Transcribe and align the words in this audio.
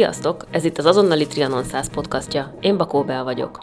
Sziasztok! 0.00 0.44
Ez 0.50 0.64
itt 0.64 0.78
az 0.78 0.86
Azonnali 0.86 1.26
Trianon 1.26 1.64
100 1.64 1.90
podcastja. 1.90 2.54
Én 2.60 2.76
Bakó 2.76 3.02
Bea 3.02 3.24
vagyok. 3.24 3.58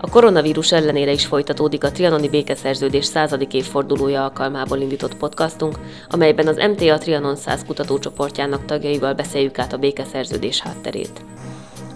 A 0.00 0.10
koronavírus 0.10 0.72
ellenére 0.72 1.12
is 1.12 1.26
folytatódik 1.26 1.84
a 1.84 1.90
Trianoni 1.90 2.28
Békeszerződés 2.28 3.04
századik 3.04 3.54
évfordulója 3.54 4.22
alkalmából 4.22 4.78
indított 4.78 5.16
podcastunk, 5.16 5.78
amelyben 6.08 6.46
az 6.46 6.56
MTA 6.56 6.98
Trianon 6.98 7.36
100 7.36 7.64
kutatócsoportjának 7.64 8.64
tagjaival 8.64 9.14
beszéljük 9.14 9.58
át 9.58 9.72
a 9.72 9.78
békeszerződés 9.78 10.60
hátterét. 10.60 11.24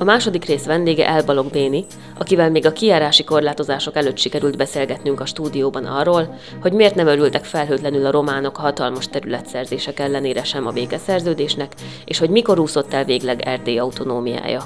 A 0.01 0.05
második 0.05 0.45
rész 0.45 0.65
vendége 0.65 1.09
Elbalog 1.09 1.51
Béni, 1.51 1.85
akivel 2.19 2.51
még 2.51 2.67
a 2.67 2.73
kiárási 2.73 3.25
korlátozások 3.25 3.97
előtt 3.97 4.19
sikerült 4.19 4.57
beszélgetnünk 4.57 5.21
a 5.21 5.27
stúdióban 5.27 5.85
arról, 5.85 6.39
hogy 6.61 6.73
miért 6.73 6.95
nem 6.95 7.07
örültek 7.07 7.45
felhőtlenül 7.45 8.07
a 8.07 8.11
románok 8.11 8.59
a 8.59 8.61
hatalmas 8.61 9.09
területszerzések 9.09 9.98
ellenére 9.98 10.45
sem 10.45 10.66
a 10.66 10.71
békeszerződésnek, 10.71 11.73
és 12.05 12.19
hogy 12.19 12.30
mikor 12.30 12.59
úszott 12.59 12.93
el 12.93 13.05
végleg 13.05 13.41
Erdély 13.41 13.79
autonómiája. 13.79 14.62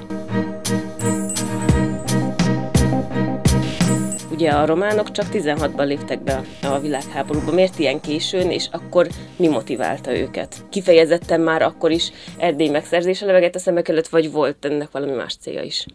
Ugye 4.32 4.50
a 4.50 4.66
románok 4.66 5.10
csak 5.10 5.26
16-ban 5.32 5.86
léptek 5.86 6.22
be 6.22 6.42
a 6.62 6.78
világháborúba. 6.78 7.52
Miért 7.52 7.78
ilyen 7.78 8.00
későn, 8.00 8.50
és 8.50 8.68
akkor 8.70 9.08
mi 9.36 9.48
motiválta 9.48 10.16
őket? 10.16 10.56
Kifejezetten 10.70 11.40
már 11.40 11.62
akkor 11.62 11.90
is 11.90 12.12
Erdély 12.38 12.68
megszerzése 12.68 13.50
a 13.54 13.58
szemek 13.58 13.88
előtt, 13.88 14.08
vagy 14.08 14.30
volt 14.30 14.64
ennek 14.64 14.90
valami 14.90 15.12
más 15.12 15.36
célja 15.40 15.62
is? 15.62 15.86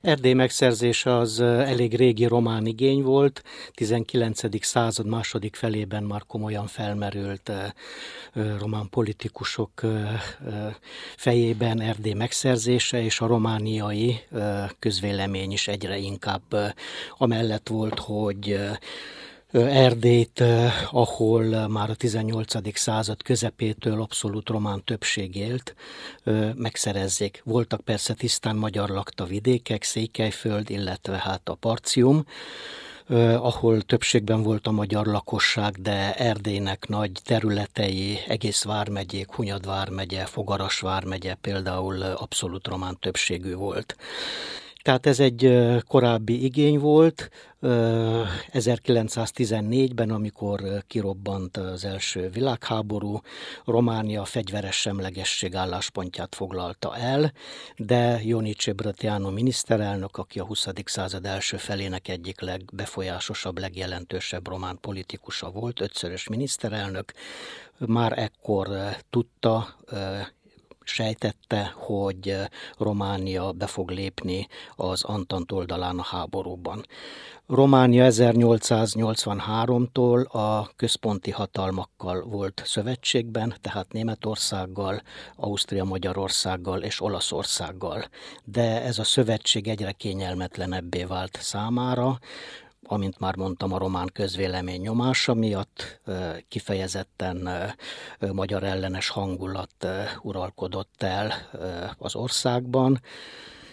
Erdély 0.00 0.32
megszerzése 0.32 1.16
az 1.16 1.40
elég 1.40 1.94
régi 1.94 2.26
román 2.26 2.66
igény 2.66 3.02
volt, 3.02 3.42
19. 3.74 4.64
század 4.64 5.06
második 5.06 5.56
felében 5.56 6.02
már 6.02 6.22
komolyan 6.26 6.66
felmerült 6.66 7.52
román 8.58 8.88
politikusok 8.90 9.80
fejében 11.16 11.80
Erdély 11.80 12.12
megszerzése, 12.12 13.02
és 13.02 13.20
a 13.20 13.26
romániai 13.26 14.20
közvélemény 14.78 15.52
is 15.52 15.68
egyre 15.68 15.96
inkább 15.96 16.74
amellett 17.18 17.68
volt, 17.68 17.98
hogy 17.98 18.58
Erdélyt, 19.52 20.44
ahol 20.90 21.68
már 21.68 21.90
a 21.90 21.94
18. 21.94 22.78
század 22.78 23.22
közepétől 23.22 24.00
abszolút 24.00 24.48
román 24.48 24.84
többség 24.84 25.36
élt, 25.36 25.74
megszerezzék. 26.54 27.42
Voltak 27.44 27.80
persze 27.80 28.14
tisztán 28.14 28.56
magyar 28.56 28.88
lakta 28.88 29.24
vidékek, 29.24 29.82
Székelyföld, 29.82 30.70
illetve 30.70 31.16
hát 31.16 31.48
a 31.48 31.54
Parcium, 31.54 32.24
ahol 33.36 33.82
többségben 33.82 34.42
volt 34.42 34.66
a 34.66 34.70
magyar 34.70 35.06
lakosság, 35.06 35.80
de 35.80 36.14
Erdélynek 36.14 36.88
nagy 36.88 37.12
területei, 37.24 38.18
egész 38.28 38.64
Vármegyék, 38.64 39.32
Hunyad 39.32 39.66
vármegye, 39.66 40.24
Fogaras 40.24 40.80
vármegye 40.80 41.34
például 41.34 42.02
abszolút 42.02 42.66
román 42.66 42.96
többségű 43.00 43.54
volt. 43.54 43.96
Tehát 44.86 45.06
ez 45.06 45.20
egy 45.20 45.52
korábbi 45.86 46.44
igény 46.44 46.78
volt. 46.78 47.30
1914-ben, 48.52 50.10
amikor 50.10 50.62
kirobbant 50.86 51.56
az 51.56 51.84
első 51.84 52.28
világháború, 52.28 53.20
Románia 53.64 54.24
fegyveres 54.24 54.76
semlegesség 54.76 55.54
álláspontját 55.54 56.34
foglalta 56.34 56.96
el, 56.96 57.32
de 57.76 58.20
Jonice 58.22 58.72
Bratiano 58.72 59.30
miniszterelnök, 59.30 60.16
aki 60.16 60.38
a 60.38 60.44
20. 60.44 60.66
század 60.84 61.26
első 61.26 61.56
felének 61.56 62.08
egyik 62.08 62.40
legbefolyásosabb, 62.40 63.58
legjelentősebb 63.58 64.48
román 64.48 64.78
politikusa 64.80 65.50
volt, 65.50 65.80
ötszörös 65.80 66.28
miniszterelnök, 66.28 67.12
már 67.78 68.18
ekkor 68.18 68.68
tudta 69.10 69.76
sejtette, 70.86 71.72
hogy 71.74 72.36
Románia 72.78 73.52
be 73.52 73.66
fog 73.66 73.90
lépni 73.90 74.46
az 74.76 75.04
Antant 75.04 75.52
oldalán 75.52 75.98
a 75.98 76.02
háborúban. 76.02 76.86
Románia 77.46 78.06
1883-tól 78.08 80.28
a 80.28 80.70
központi 80.76 81.30
hatalmakkal 81.30 82.22
volt 82.22 82.62
szövetségben, 82.64 83.54
tehát 83.60 83.92
Németországgal, 83.92 85.02
Ausztria-Magyarországgal 85.36 86.82
és 86.82 87.00
Olaszországgal, 87.00 88.04
de 88.44 88.82
ez 88.82 88.98
a 88.98 89.04
szövetség 89.04 89.68
egyre 89.68 89.92
kényelmetlenebbé 89.92 91.04
vált 91.04 91.38
számára, 91.40 92.18
amint 92.82 93.18
már 93.18 93.36
mondtam, 93.36 93.72
a 93.72 93.78
román 93.78 94.10
közvélemény 94.12 94.80
nyomása 94.80 95.34
miatt 95.34 96.00
kifejezetten 96.48 97.48
magyar 98.32 98.64
ellenes 98.64 99.08
hangulat 99.08 99.86
uralkodott 100.22 101.02
el 101.02 101.32
az 101.98 102.14
országban. 102.14 103.00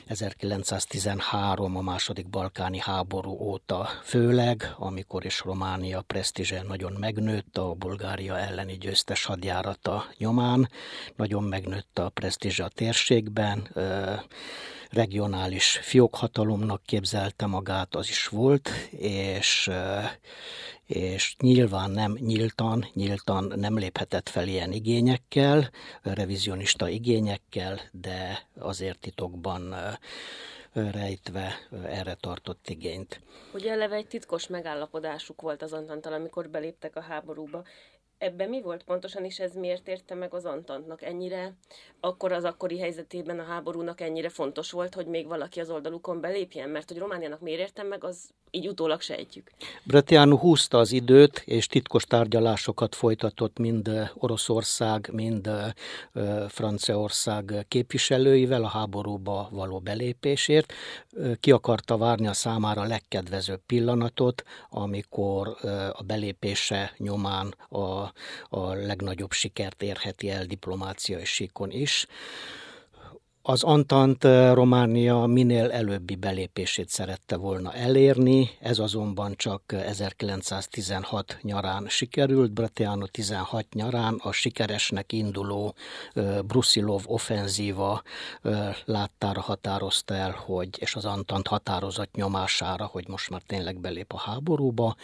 1913 0.07 1.77
a 1.77 1.81
második 1.81 2.29
balkáni 2.29 2.79
háború 2.79 3.31
óta 3.31 3.89
főleg, 4.03 4.73
amikor 4.77 5.25
is 5.25 5.39
Románia 5.39 6.01
presztízse 6.01 6.63
nagyon 6.67 6.93
megnőtt 6.99 7.57
a 7.57 7.73
Bulgária 7.73 8.37
elleni 8.37 8.77
győztes 8.77 9.25
hadjárata 9.25 10.05
nyomán, 10.17 10.69
nagyon 11.15 11.43
megnőtt 11.43 11.99
a 11.99 12.09
presztízse 12.09 12.63
a 12.63 12.69
térségben, 12.69 13.69
regionális 14.93 15.79
fiókhatalomnak 15.81 16.81
képzelte 16.85 17.45
magát, 17.45 17.95
az 17.95 18.09
is 18.09 18.27
volt, 18.27 18.69
és, 18.97 19.69
és 20.85 21.35
nyilván 21.39 21.91
nem 21.91 22.17
nyíltan, 22.19 22.85
nyíltan 22.93 23.53
nem 23.55 23.77
léphetett 23.77 24.29
fel 24.29 24.47
ilyen 24.47 24.71
igényekkel, 24.71 25.69
revizionista 26.01 26.87
igényekkel, 26.87 27.79
de 27.91 28.47
azért 28.59 28.99
titokban 28.99 29.75
rejtve 30.73 31.55
erre 31.85 32.13
tartott 32.13 32.69
igényt. 32.69 33.21
Ugye 33.53 33.71
eleve 33.71 33.95
egy 33.95 34.07
titkos 34.07 34.47
megállapodásuk 34.47 35.41
volt 35.41 35.61
az 35.61 35.73
Antantal, 35.73 36.13
amikor 36.13 36.49
beléptek 36.49 36.95
a 36.95 37.01
háborúba, 37.01 37.63
ebben 38.23 38.49
mi 38.49 38.61
volt 38.61 38.83
pontosan, 38.83 39.25
és 39.25 39.39
ez 39.39 39.53
miért 39.53 39.87
érte 39.87 40.15
meg 40.15 40.33
az 40.33 40.45
Antantnak 40.45 41.01
ennyire, 41.01 41.53
akkor 41.99 42.31
az 42.31 42.43
akkori 42.43 42.79
helyzetében 42.79 43.39
a 43.39 43.43
háborúnak 43.43 44.01
ennyire 44.01 44.29
fontos 44.29 44.71
volt, 44.71 44.93
hogy 44.93 45.05
még 45.05 45.27
valaki 45.27 45.59
az 45.59 45.69
oldalukon 45.69 46.21
belépjen, 46.21 46.69
mert 46.69 46.87
hogy 46.87 46.97
Romániának 46.97 47.41
miért 47.41 47.59
értem 47.59 47.87
meg, 47.87 48.03
az 48.03 48.29
így 48.55 48.67
utólag 48.67 49.01
sejtjük. 49.01 49.51
Bretiano 49.83 50.37
húzta 50.37 50.77
az 50.77 50.91
időt, 50.91 51.43
és 51.45 51.67
titkos 51.67 52.03
tárgyalásokat 52.03 52.95
folytatott 52.95 53.57
mind 53.57 54.11
Oroszország, 54.13 55.09
mind 55.13 55.49
Franciaország 56.47 57.65
képviselőivel 57.67 58.63
a 58.63 58.67
háborúba 58.67 59.47
való 59.51 59.79
belépésért. 59.79 60.73
Ki 61.39 61.51
akarta 61.51 61.97
várni 61.97 62.27
a 62.27 62.33
számára 62.33 62.83
legkedvezőbb 62.83 63.61
pillanatot, 63.65 64.43
amikor 64.69 65.55
a 65.93 66.03
belépése 66.03 66.93
nyomán 66.97 67.55
a, 67.69 68.12
a 68.49 68.73
legnagyobb 68.73 69.31
sikert 69.31 69.81
érheti 69.83 70.29
el 70.29 70.45
diplomáciai 70.45 71.25
síkon 71.25 71.71
is. 71.71 72.07
Az 73.45 73.63
Antant 73.63 74.23
eh, 74.23 74.53
Románia 74.53 75.25
minél 75.25 75.71
előbbi 75.71 76.15
belépését 76.15 76.89
szerette 76.89 77.35
volna 77.35 77.73
elérni, 77.73 78.49
ez 78.59 78.79
azonban 78.79 79.33
csak 79.35 79.61
1916 79.71 81.37
nyarán 81.41 81.85
sikerült. 81.89 82.51
Bratiano 82.51 83.05
16 83.05 83.73
nyarán 83.73 84.19
a 84.23 84.31
sikeresnek 84.31 85.11
induló 85.11 85.75
eh, 86.13 86.41
Brusilov 86.41 87.01
offenzíva 87.05 88.01
eh, 88.41 88.75
láttára 88.85 89.41
határozta 89.41 90.13
el, 90.13 90.31
hogy, 90.45 90.69
és 90.79 90.95
az 90.95 91.05
Antant 91.05 91.47
határozat 91.47 92.15
nyomására, 92.15 92.85
hogy 92.85 93.07
most 93.07 93.29
már 93.29 93.41
tényleg 93.47 93.79
belép 93.79 94.13
a 94.13 94.19
háborúba, 94.19 94.95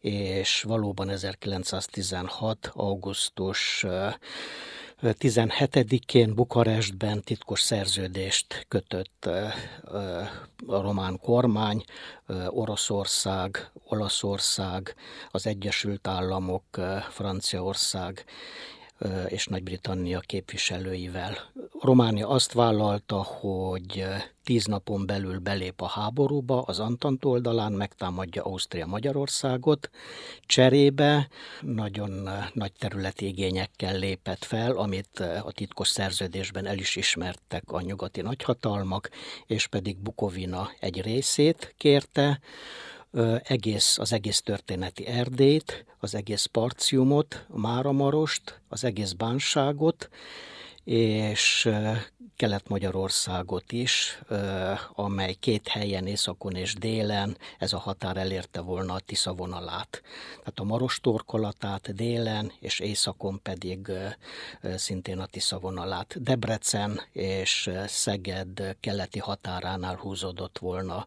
és 0.00 0.62
valóban 0.62 1.08
1916. 1.08 2.70
augusztus 2.74 3.86
17-én 5.02 6.34
Bukarestben 6.34 7.22
titkos 7.22 7.60
szerződést 7.60 8.64
kötött 8.68 9.28
a 10.66 10.80
román 10.80 11.18
kormány, 11.18 11.84
Oroszország, 12.48 13.70
Olaszország, 13.84 14.94
az 15.30 15.46
Egyesült 15.46 16.06
Államok, 16.06 16.64
Franciaország 17.10 18.24
és 19.28 19.46
Nagy-Britannia 19.46 20.20
képviselőivel. 20.20 21.36
Románia 21.80 22.28
azt 22.28 22.52
vállalta, 22.52 23.22
hogy 23.22 24.04
tíz 24.44 24.64
napon 24.64 25.06
belül 25.06 25.38
belép 25.38 25.80
a 25.80 25.86
háborúba, 25.86 26.62
az 26.62 26.80
Antant 26.80 27.24
oldalán 27.24 27.72
megtámadja 27.72 28.42
Ausztria 28.42 28.86
Magyarországot, 28.86 29.90
cserébe 30.46 31.28
nagyon 31.60 32.28
nagy 32.52 32.72
területi 32.78 33.26
igényekkel 33.26 33.98
lépett 33.98 34.44
fel, 34.44 34.72
amit 34.72 35.20
a 35.20 35.52
titkos 35.52 35.88
szerződésben 35.88 36.66
el 36.66 36.78
is 36.78 36.96
ismertek 36.96 37.62
a 37.66 37.80
nyugati 37.80 38.20
nagyhatalmak, 38.20 39.10
és 39.46 39.66
pedig 39.66 39.98
Bukovina 39.98 40.70
egy 40.80 41.00
részét 41.00 41.74
kérte, 41.78 42.40
egész, 43.42 43.98
az 43.98 44.12
egész 44.12 44.40
történeti 44.40 45.06
Erdét, 45.06 45.84
az 45.98 46.14
egész 46.14 46.44
Parciumot, 46.44 47.46
Máramarost, 47.48 48.60
az 48.68 48.84
egész 48.84 49.12
bánságot, 49.12 50.08
és 50.86 51.70
Kelet-Magyarországot 52.36 53.72
is, 53.72 54.20
amely 54.94 55.32
két 55.32 55.68
helyen, 55.68 56.06
északon 56.06 56.54
és 56.54 56.74
délen 56.74 57.36
ez 57.58 57.72
a 57.72 57.78
határ 57.78 58.16
elérte 58.16 58.60
volna 58.60 58.94
a 58.94 59.00
Tisza 59.00 59.32
vonalát. 59.32 60.02
Tehát 60.38 60.58
a 60.58 60.64
Maros 60.64 61.00
torkolatát 61.00 61.94
délen, 61.94 62.52
és 62.60 62.78
északon 62.78 63.40
pedig 63.42 63.90
szintén 64.74 65.18
a 65.18 65.26
Tisza 65.26 65.58
vonalát. 65.58 66.22
Debrecen 66.22 67.00
és 67.12 67.70
Szeged 67.86 68.76
keleti 68.80 69.18
határánál 69.18 69.96
húzódott 69.96 70.58
volna, 70.58 71.06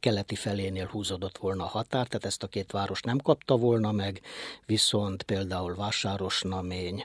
keleti 0.00 0.34
felénél 0.34 0.86
húzódott 0.86 1.38
volna 1.38 1.64
a 1.64 1.68
határ, 1.68 2.06
tehát 2.06 2.24
ezt 2.24 2.42
a 2.42 2.46
két 2.46 2.70
város 2.70 3.00
nem 3.00 3.18
kapta 3.18 3.56
volna 3.56 3.92
meg, 3.92 4.20
viszont 4.66 5.22
például 5.22 5.74
Vásárosnamény, 5.74 7.04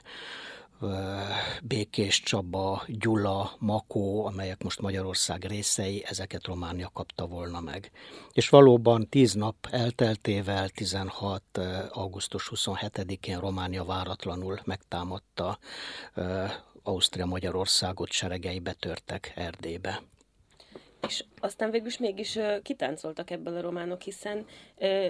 Békés 1.62 2.20
Csaba, 2.20 2.82
Gyula, 2.86 3.50
Makó, 3.58 4.24
amelyek 4.26 4.62
most 4.62 4.80
Magyarország 4.80 5.44
részei, 5.44 6.04
ezeket 6.06 6.46
Románia 6.46 6.90
kapta 6.92 7.26
volna 7.26 7.60
meg. 7.60 7.90
És 8.32 8.48
valóban 8.48 9.08
tíz 9.08 9.34
nap 9.34 9.56
elteltével, 9.70 10.68
16. 10.68 11.42
augusztus 11.90 12.50
27-én 12.54 13.38
Románia 13.38 13.84
váratlanul 13.84 14.60
megtámadta 14.64 15.58
Ausztria 16.82 17.26
Magyarországot, 17.26 18.10
seregei 18.10 18.58
betörtek 18.58 19.32
Erdélybe. 19.36 20.02
És 21.08 21.24
aztán 21.40 21.70
végül 21.70 21.86
is 21.86 21.98
mégis 21.98 22.38
kitáncoltak 22.62 23.30
ebből 23.30 23.56
a 23.56 23.60
románok, 23.60 24.02
hiszen 24.02 24.46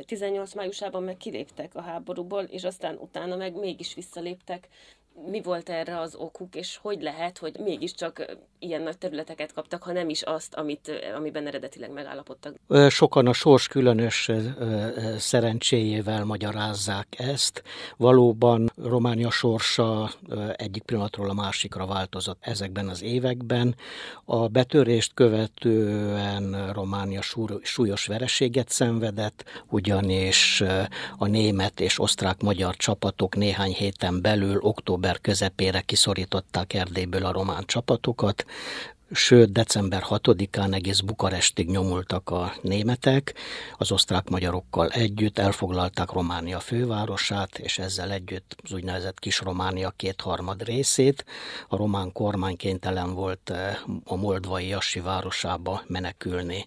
18 0.05 0.55
májusában 0.55 1.03
meg 1.03 1.17
kiléptek 1.17 1.75
a 1.75 1.81
háborúból, 1.81 2.43
és 2.43 2.65
aztán 2.65 2.97
utána 2.97 3.37
meg 3.37 3.55
mégis 3.55 3.95
visszaléptek 3.95 4.69
mi 5.31 5.43
volt 5.43 5.69
erre 5.69 6.01
az 6.01 6.15
okuk, 6.15 6.55
és 6.55 6.79
hogy 6.83 7.03
lehet, 7.03 7.39
hogy 7.39 7.57
mégiscsak 7.59 8.37
ilyen 8.59 8.83
nagy 8.83 8.99
területeket 8.99 9.53
kaptak, 9.53 9.83
ha 9.83 9.93
nem 9.93 10.09
is 10.09 10.23
azt, 10.23 10.55
amit, 10.55 10.93
amiben 11.17 11.47
eredetileg 11.47 11.93
megállapodtak? 11.93 12.55
Sokan 12.89 13.27
a 13.27 13.33
sors 13.33 13.69
különös 13.69 14.31
szerencséjével 15.19 16.25
magyarázzák 16.25 17.07
ezt. 17.19 17.63
Valóban 17.97 18.73
Románia 18.77 19.31
sorsa 19.31 20.11
egyik 20.57 20.83
pillanatról 20.83 21.31
a 21.31 21.35
másikra 21.35 21.87
változott 21.87 22.39
ezekben 22.41 22.89
az 22.89 23.03
években. 23.03 23.77
A 24.25 24.49
betörést 24.49 25.15
követően 25.15 26.73
Románia 26.73 27.21
súlyos 27.63 28.07
vereséget 28.07 28.69
szenvedett, 28.69 29.45
ugyanis 29.69 30.63
a 31.19 31.27
német 31.27 31.81
és 31.81 32.01
osztrák-magyar 32.01 32.77
csapatok 32.77 33.37
néhány 33.37 33.73
héten 33.73 34.23
belül 34.23 34.59
október 34.61 35.03
október 35.05 35.21
közepére 35.21 35.81
kiszorították 35.81 36.73
Erdélyből 36.75 37.25
a 37.25 37.33
román 37.33 37.63
csapatokat, 37.67 38.45
sőt 39.13 39.53
december 39.53 40.03
6-án 40.09 40.75
egész 40.75 41.01
Bukarestig 41.01 41.71
nyomultak 41.71 42.31
a 42.31 42.53
németek, 42.63 43.35
az 43.79 43.93
osztrák-magyarokkal 43.93 44.89
együtt 44.89 45.39
elfoglalták 45.39 46.11
Románia 46.11 46.61
fővárosát, 46.61 47.59
és 47.59 47.79
ezzel 47.79 48.11
együtt 48.11 48.57
az 48.63 48.73
úgynevezett 48.73 49.19
kis 49.19 49.41
Románia 49.41 49.91
kétharmad 49.97 50.63
részét. 50.63 51.25
A 51.69 51.77
román 51.77 52.13
kormány 52.13 52.57
kénytelen 52.57 53.15
volt 53.15 53.51
eh, 53.51 53.77
a 54.05 54.17
moldvai 54.17 54.69
Jassi 54.69 55.01
városába 55.01 55.83
menekülni, 55.87 56.67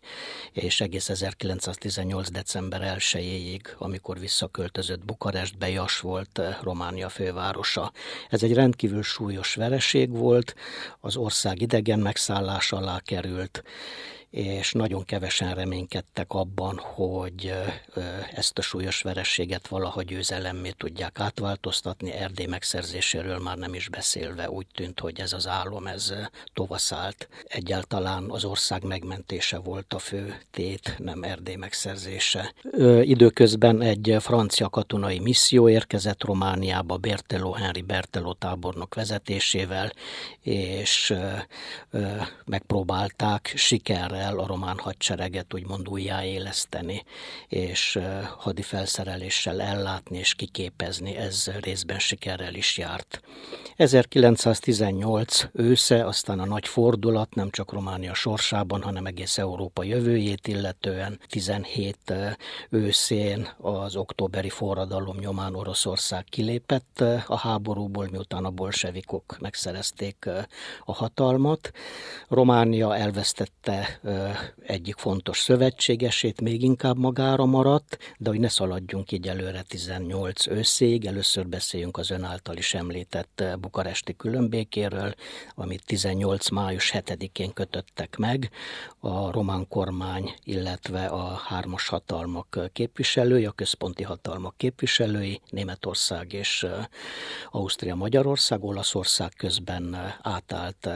és 0.51 0.81
egész 0.81 1.09
1918. 1.09 2.31
december 2.31 2.95
1-ig, 2.97 3.61
amikor 3.77 4.19
visszaköltözött 4.19 5.05
Bukarestbe, 5.05 5.69
Jas 5.69 5.99
volt 5.99 6.39
eh, 6.39 6.57
Románia 6.61 7.09
fővárosa. 7.09 7.91
Ez 8.29 8.43
egy 8.43 8.53
rendkívül 8.53 9.03
súlyos 9.03 9.55
vereség 9.55 10.09
volt, 10.09 10.55
az 10.99 11.15
ország 11.15 11.61
idegen 11.61 11.99
megszállás 11.99 12.25
megszállás 12.27 12.71
alá 12.71 12.99
került, 13.05 13.63
és 14.29 14.71
nagyon 14.71 15.05
kevesen 15.05 15.55
reménykedtek 15.55 16.33
abban, 16.33 16.77
hogy 16.77 17.53
ezt 18.33 18.57
a 18.57 18.61
súlyos 18.61 19.01
verességet 19.01 19.67
valahogy 19.67 20.05
győzelemmé 20.05 20.69
tudják 20.69 21.19
átváltoztatni. 21.19 22.11
Erdély 22.11 22.45
megszerzéséről 22.45 23.39
már 23.39 23.57
nem 23.57 23.73
is 23.73 23.89
beszélve 23.89 24.49
úgy 24.49 24.67
tűnt, 24.73 24.99
hogy 24.99 25.19
ez 25.19 25.33
az 25.33 25.47
álom, 25.47 25.87
ez 25.87 26.13
tovaszált. 26.53 27.27
Egyáltalán 27.47 28.29
az 28.29 28.45
ország 28.45 28.83
megmentése 28.83 29.57
volt 29.57 29.93
a 29.93 29.99
fő 29.99 30.37
tét, 30.51 30.95
nem 30.97 31.23
Erdély 31.23 31.55
megszerzése. 31.55 32.53
Időközben 33.01 33.81
egy 33.81 34.15
francia 34.19 34.69
katonai 34.69 35.19
misszió 35.19 35.69
érkezett 35.69 36.23
Romániába 36.23 36.97
Bertelo 36.97 37.51
Henry 37.51 37.81
Bertelo 37.81 38.33
tábornok 38.33 38.95
vezetésével, 38.95 39.91
és 40.41 41.13
megpróbálták 42.45 43.53
sikerrel 43.55 44.16
el 44.17 44.39
a 44.39 44.47
román 44.47 44.77
hadsereget 44.77 45.53
úgymond 45.53 45.89
újjáéleszteni, 45.89 47.03
és 47.47 47.99
hadi 48.37 48.61
felszereléssel 48.61 49.61
ellátni 49.61 50.17
és 50.17 50.33
kiképezni, 50.33 51.15
ez 51.15 51.51
részben 51.61 51.99
sikerrel 51.99 52.53
is 52.53 52.77
járt. 52.77 53.21
1918 53.75 55.45
ősze, 55.53 56.05
aztán 56.05 56.39
a 56.39 56.45
nagy 56.45 56.67
fordulat 56.67 57.35
nem 57.35 57.49
csak 57.49 57.71
Románia 57.71 58.13
sorsában, 58.13 58.81
hanem 58.81 59.05
egész 59.05 59.37
Európa 59.37 59.83
jövőjét 59.83 60.47
illetően 60.47 61.19
17 61.29 62.13
őszén 62.69 63.47
az 63.57 63.95
októberi 63.95 64.49
forradalom 64.49 65.17
nyomán 65.17 65.55
Oroszország 65.55 66.23
kilépett 66.23 67.03
a 67.27 67.37
háborúból, 67.37 68.07
miután 68.11 68.45
a 68.45 68.49
bolsevikok 68.49 69.37
megszerezték 69.39 70.29
a 70.85 70.93
hatalmat. 70.93 71.71
Románia 72.27 72.95
elvesztette 72.95 73.99
egyik 74.65 74.97
fontos 74.97 75.39
szövetségesét 75.39 76.41
még 76.41 76.63
inkább 76.63 76.97
magára 76.97 77.45
maradt, 77.45 77.97
de 78.17 78.29
hogy 78.29 78.39
ne 78.39 78.49
szaladjunk 78.49 79.11
így 79.11 79.27
előre 79.27 79.61
18 79.61 80.47
őszéig, 80.47 81.05
először 81.05 81.47
beszéljünk 81.47 81.97
az 81.97 82.11
ön 82.11 82.23
által 82.23 82.57
is 82.57 82.73
említett 82.73 83.43
bukaresti 83.59 84.15
különbékéről, 84.15 85.13
amit 85.55 85.85
18. 85.85 86.49
május 86.49 86.91
7-én 86.95 87.53
kötöttek 87.53 88.15
meg 88.17 88.49
a 88.99 89.31
román 89.31 89.67
kormány, 89.67 90.33
illetve 90.43 91.05
a 91.05 91.27
hármas 91.27 91.87
hatalmak 91.87 92.59
képviselői, 92.73 93.45
a 93.45 93.51
központi 93.51 94.03
hatalmak 94.03 94.57
képviselői, 94.57 95.41
Németország 95.49 96.33
és 96.33 96.65
Ausztria, 97.51 97.95
Magyarország, 97.95 98.63
Olaszország 98.63 99.33
közben 99.37 99.97
átállt 100.21 100.89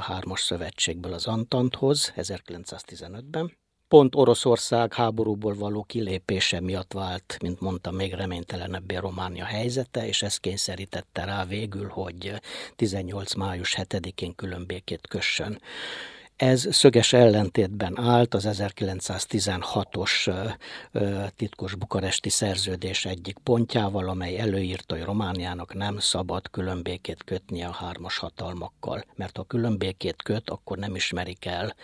hármas 0.00 0.40
szövetségből 0.40 1.12
az 1.12 1.26
Antanthoz 1.26 2.12
1915-ben. 2.32 3.60
Pont 3.88 4.14
Oroszország 4.14 4.94
háborúból 4.94 5.54
való 5.54 5.82
kilépése 5.82 6.60
miatt 6.60 6.92
vált, 6.92 7.36
mint 7.42 7.60
mondtam, 7.60 7.94
még 7.94 8.12
reménytelenebbé 8.12 8.96
Románia 8.96 9.44
helyzete, 9.44 10.06
és 10.06 10.22
ez 10.22 10.36
kényszerítette 10.36 11.24
rá 11.24 11.44
végül, 11.44 11.88
hogy 11.88 12.32
18. 12.76 13.34
május 13.34 13.76
7-én 13.78 14.34
különbékét 14.34 15.06
kössön. 15.08 15.60
Ez 16.42 16.74
szöges 16.74 17.12
ellentétben 17.12 17.98
állt 18.00 18.34
az 18.34 18.48
1916-os 18.50 20.32
titkos 21.36 21.74
bukaresti 21.74 22.28
szerződés 22.28 23.04
egyik 23.04 23.38
pontjával, 23.42 24.08
amely 24.08 24.38
előírta, 24.38 24.94
hogy 24.94 25.04
Romániának 25.04 25.74
nem 25.74 25.98
szabad 25.98 26.50
különbékét 26.50 27.24
kötnie 27.24 27.66
a 27.66 27.72
hármas 27.72 28.18
hatalmakkal, 28.18 29.04
mert 29.14 29.36
ha 29.36 29.42
különbékét 29.42 30.22
köt, 30.22 30.50
akkor 30.50 30.78
nem 30.78 30.94
ismerik 30.94 31.44
el, 31.44 31.74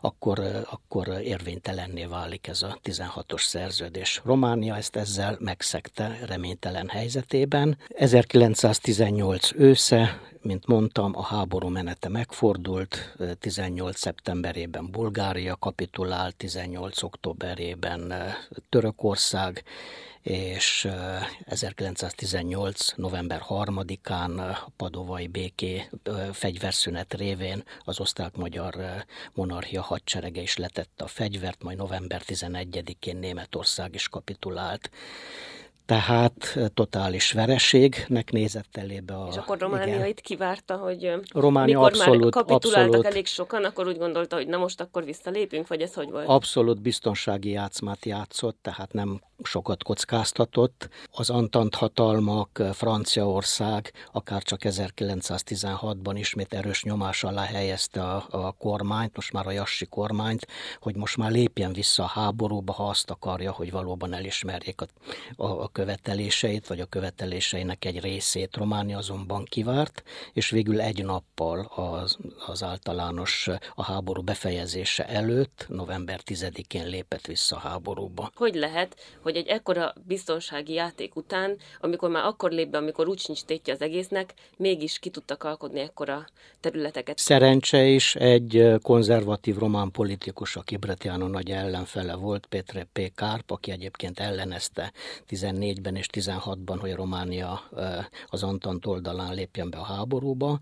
akkor, 0.00 0.40
akkor 0.70 1.08
érvénytelenné 1.22 2.04
válik 2.04 2.46
ez 2.46 2.62
a 2.62 2.78
16-os 2.84 3.42
szerződés. 3.42 4.20
Románia 4.24 4.76
ezt 4.76 4.96
ezzel 4.96 5.36
megszegte 5.40 6.18
reménytelen 6.26 6.88
helyzetében. 6.88 7.78
1918 7.88 9.52
ősze 9.54 10.20
mint 10.46 10.66
mondtam, 10.66 11.16
a 11.16 11.22
háború 11.22 11.68
menete 11.68 12.08
megfordult, 12.08 13.16
18. 13.38 13.98
szeptemberében 13.98 14.90
Bulgária 14.90 15.56
kapitulált, 15.56 16.36
18. 16.36 17.02
októberében 17.02 18.12
Törökország, 18.68 19.64
és 20.22 20.88
1918. 21.44 22.92
november 22.96 23.42
3-án 23.48 24.50
a 24.50 24.70
padovai 24.76 25.26
béké 25.26 25.88
fegyverszünet 26.32 27.14
révén 27.14 27.64
az 27.84 28.00
osztrák-magyar 28.00 28.74
monarchia 29.32 29.82
hadserege 29.82 30.40
is 30.40 30.56
letette 30.56 31.04
a 31.04 31.06
fegyvert, 31.06 31.62
majd 31.62 31.76
november 31.76 32.22
11-én 32.26 33.16
Németország 33.16 33.94
is 33.94 34.08
kapitulált. 34.08 34.90
Tehát 35.86 36.58
totális 36.74 37.32
vereségnek 37.32 38.30
nézett 38.30 38.76
elébe 38.76 39.14
a... 39.14 39.28
És 39.30 39.36
akkor 39.36 39.58
Románia 39.58 39.94
igen. 39.94 40.06
itt 40.06 40.20
kivárta, 40.20 40.76
hogy 40.76 41.12
Románia 41.32 41.78
mikor 41.78 41.92
abszolút, 41.92 42.34
már 42.34 42.44
kapituláltak 42.44 42.86
abszolút, 42.86 43.06
elég 43.06 43.26
sokan, 43.26 43.64
akkor 43.64 43.86
úgy 43.86 43.98
gondolta, 43.98 44.36
hogy 44.36 44.46
na 44.46 44.56
most 44.56 44.80
akkor 44.80 45.04
visszalépünk, 45.04 45.68
vagy 45.68 45.80
ez 45.80 45.94
hogy 45.94 46.10
volt? 46.10 46.28
Abszolút 46.28 46.80
biztonsági 46.80 47.50
játszmát 47.50 48.04
játszott, 48.04 48.58
tehát 48.62 48.92
nem 48.92 49.20
sokat 49.42 49.82
kockáztatott. 49.82 50.88
Az 51.10 51.30
Antant 51.30 51.74
hatalmak, 51.74 52.62
Franciaország 52.72 53.92
akár 54.12 54.42
csak 54.42 54.60
1916-ban 54.62 56.14
ismét 56.14 56.54
erős 56.54 56.82
nyomás 56.82 57.24
alá 57.24 57.44
helyezte 57.44 58.02
a, 58.02 58.26
a 58.30 58.52
kormányt, 58.52 59.16
most 59.16 59.32
már 59.32 59.46
a 59.46 59.50
Jassi 59.50 59.86
kormányt, 59.86 60.46
hogy 60.80 60.96
most 60.96 61.16
már 61.16 61.30
lépjen 61.30 61.72
vissza 61.72 62.02
a 62.02 62.06
háborúba, 62.06 62.72
ha 62.72 62.88
azt 62.88 63.10
akarja, 63.10 63.52
hogy 63.52 63.70
valóban 63.70 64.12
elismerjék 64.12 64.80
a, 64.80 64.86
a, 65.36 65.62
a 65.62 65.68
követeléseit, 65.76 66.66
vagy 66.66 66.80
a 66.80 66.84
követeléseinek 66.84 67.84
egy 67.84 68.00
részét. 68.00 68.56
Románia 68.56 68.98
azonban 68.98 69.44
kivárt, 69.44 70.02
és 70.32 70.50
végül 70.50 70.80
egy 70.80 71.04
nappal 71.04 71.60
az, 71.74 72.16
az 72.46 72.62
általános 72.62 73.48
a 73.74 73.82
háború 73.82 74.22
befejezése 74.22 75.06
előtt, 75.06 75.66
november 75.68 76.20
10-én 76.26 76.86
lépett 76.86 77.26
vissza 77.26 77.56
a 77.56 77.58
háborúba. 77.58 78.30
Hogy 78.34 78.54
lehet, 78.54 78.96
hogy 79.20 79.36
egy 79.36 79.46
ekkora 79.46 79.92
biztonsági 80.06 80.72
játék 80.72 81.16
után, 81.16 81.56
amikor 81.80 82.10
már 82.10 82.24
akkor 82.24 82.50
lép 82.50 82.68
be, 82.68 82.78
amikor 82.78 83.08
úgy 83.08 83.18
sincs 83.18 83.42
tétje 83.42 83.72
az 83.72 83.80
egésznek, 83.80 84.34
mégis 84.56 84.98
ki 84.98 85.10
tudtak 85.10 85.44
alkotni 85.44 85.80
ekkora 85.80 86.24
területeket. 86.60 87.18
Szerencse 87.18 87.84
is 87.84 88.14
egy 88.14 88.72
konzervatív 88.82 89.56
román 89.56 89.90
politikus, 89.90 90.56
aki 90.56 90.76
Bretiano 90.76 91.26
nagy 91.26 91.50
ellenfele 91.50 92.14
volt, 92.14 92.46
Petre 92.46 92.86
P. 92.92 93.14
Kárp, 93.14 93.50
aki 93.50 93.70
egyébként 93.70 94.20
ellenezte 94.20 94.92
14-ben 95.66 95.96
és 95.96 96.06
16-ban, 96.12 96.76
hogy 96.80 96.94
Románia 96.94 97.62
az 98.26 98.42
Antant 98.42 98.86
oldalán 98.86 99.34
lépjen 99.34 99.70
be 99.70 99.78
a 99.78 99.84
háborúba. 99.84 100.58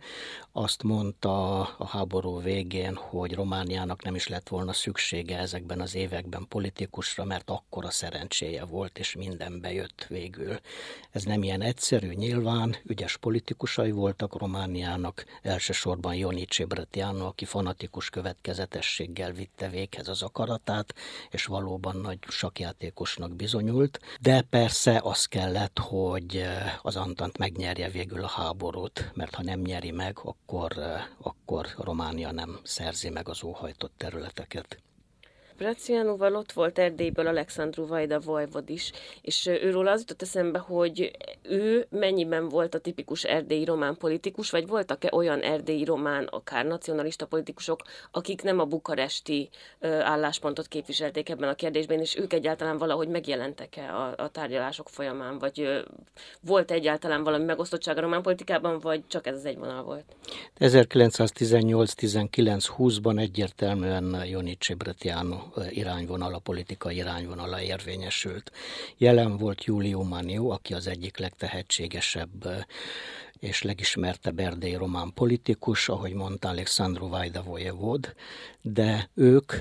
Azt 0.53 0.83
mondta 0.83 1.61
a 1.61 1.87
háború 1.87 2.41
végén, 2.41 2.95
hogy 2.95 3.35
Romániának 3.35 4.03
nem 4.03 4.15
is 4.15 4.29
lett 4.29 4.49
volna 4.49 4.73
szüksége 4.73 5.39
ezekben 5.39 5.81
az 5.81 5.95
években 5.95 6.47
politikusra, 6.49 7.25
mert 7.25 7.51
akkora 7.51 7.91
szerencséje 7.91 8.65
volt, 8.65 8.99
és 8.99 9.15
minden 9.17 9.61
bejött 9.61 10.07
végül. 10.09 10.59
Ez 11.11 11.23
nem 11.25 11.43
ilyen 11.43 11.63
egyszerű, 11.63 12.13
nyilván 12.13 12.77
ügyes 12.85 13.17
politikusai 13.17 13.91
voltak 13.91 14.39
Romániának, 14.39 15.25
elsősorban 15.43 16.15
Jonici 16.15 16.65
Bretiano, 16.65 17.27
aki 17.27 17.45
fanatikus 17.45 18.11
következetességgel 18.11 19.33
vitte 19.33 19.69
véghez 19.69 20.09
az 20.09 20.23
akaratát, 20.23 20.95
és 21.31 21.45
valóban 21.45 21.97
nagy 21.97 22.19
sakjátékosnak 22.29 23.37
bizonyult, 23.37 24.01
de 24.21 24.43
persze 24.43 24.94
az 25.03 25.25
kellett, 25.25 25.79
hogy 25.79 26.45
az 26.83 26.97
Antant 26.97 27.39
megnyerje 27.39 27.89
végül 27.89 28.25
a 28.25 28.29
háborút, 28.29 29.11
mert 29.15 29.35
ha 29.35 29.43
nem 29.43 29.61
nyeri 29.61 29.91
meg, 29.91 30.19
akkor, 30.23 30.73
akkor 31.23 31.67
Románia 31.77 32.33
nem 32.33 32.59
szerzi 32.63 33.09
meg 33.09 33.29
az 33.29 33.43
óhajtott 33.45 33.93
területeket. 33.97 34.79
Braciánóval 35.57 36.35
ott 36.35 36.53
volt 36.53 36.79
Erdélyből 36.79 37.27
Alexandru 37.27 37.87
Vajda 37.87 38.21
Vojvod 38.21 38.71
is, 38.71 38.93
és 39.23 39.47
őről 39.47 39.89
az 39.89 40.01
jutott 40.01 40.23
eszembe, 40.23 40.59
hogy 40.59 41.11
ő 41.43 41.87
mennyiben 41.91 42.49
volt 42.49 42.75
a 42.75 42.79
tipikus 42.79 43.25
erdélyi 43.25 43.65
román 43.65 43.97
politikus, 43.97 44.51
vagy 44.51 44.67
voltak-e 44.67 45.09
olyan 45.13 45.41
erdélyi 45.41 45.85
román, 45.85 46.25
akár 46.25 46.65
nacionalista 46.65 47.27
politikusok, 47.27 47.81
akik 48.11 48.43
nem 48.43 48.59
a 48.59 48.65
bukaresti 48.65 49.49
álláspontot 49.81 50.69
képviselték 50.69 51.29
ebben 51.29 51.49
a 51.49 51.55
kérdésben, 51.55 52.01
és 52.01 52.17
ők 52.17 52.33
egyáltalán 52.33 52.79
valahogy 52.79 53.09
megjelentek-e 53.09 53.95
a, 53.95 54.15
a 54.17 54.29
tárgyalások 54.29 54.89
folyamán, 54.89 55.39
vagy 55.39 55.85
volt 56.41 56.71
egyáltalán 56.71 57.25
valami 57.25 57.45
megosztottság 57.45 57.97
a 57.97 58.01
román 58.01 58.23
politikában, 58.23 58.79
vagy 58.79 59.03
csak 59.07 59.27
ez 59.27 59.37
az 59.37 59.45
egy 59.45 59.59
vonal 59.59 59.83
volt? 59.83 60.05
1918-19-20-ban 60.59 63.19
egyértelműen 63.19 64.25
Jonici 64.27 64.75
Bratiano 64.75 65.44
irányvonala, 65.71 66.39
politikai 66.39 66.97
irányvonala 66.97 67.61
érvényesült. 67.61 68.53
Jelen 68.97 69.37
volt 69.37 69.65
Julio 69.65 70.03
Manio, 70.03 70.49
aki 70.51 70.75
az 70.75 70.87
egyik 70.87 71.19
legtehetségesebb 71.19 72.65
és 73.39 73.63
legismertebb 73.63 74.39
erdélyi 74.39 74.75
román 74.75 75.13
politikus, 75.15 75.89
ahogy 75.89 76.13
mondta 76.13 76.49
Alexandru 76.49 77.09
Vajda 77.09 77.43
Vojevod, 77.43 78.15
de 78.63 79.11
ők 79.15 79.53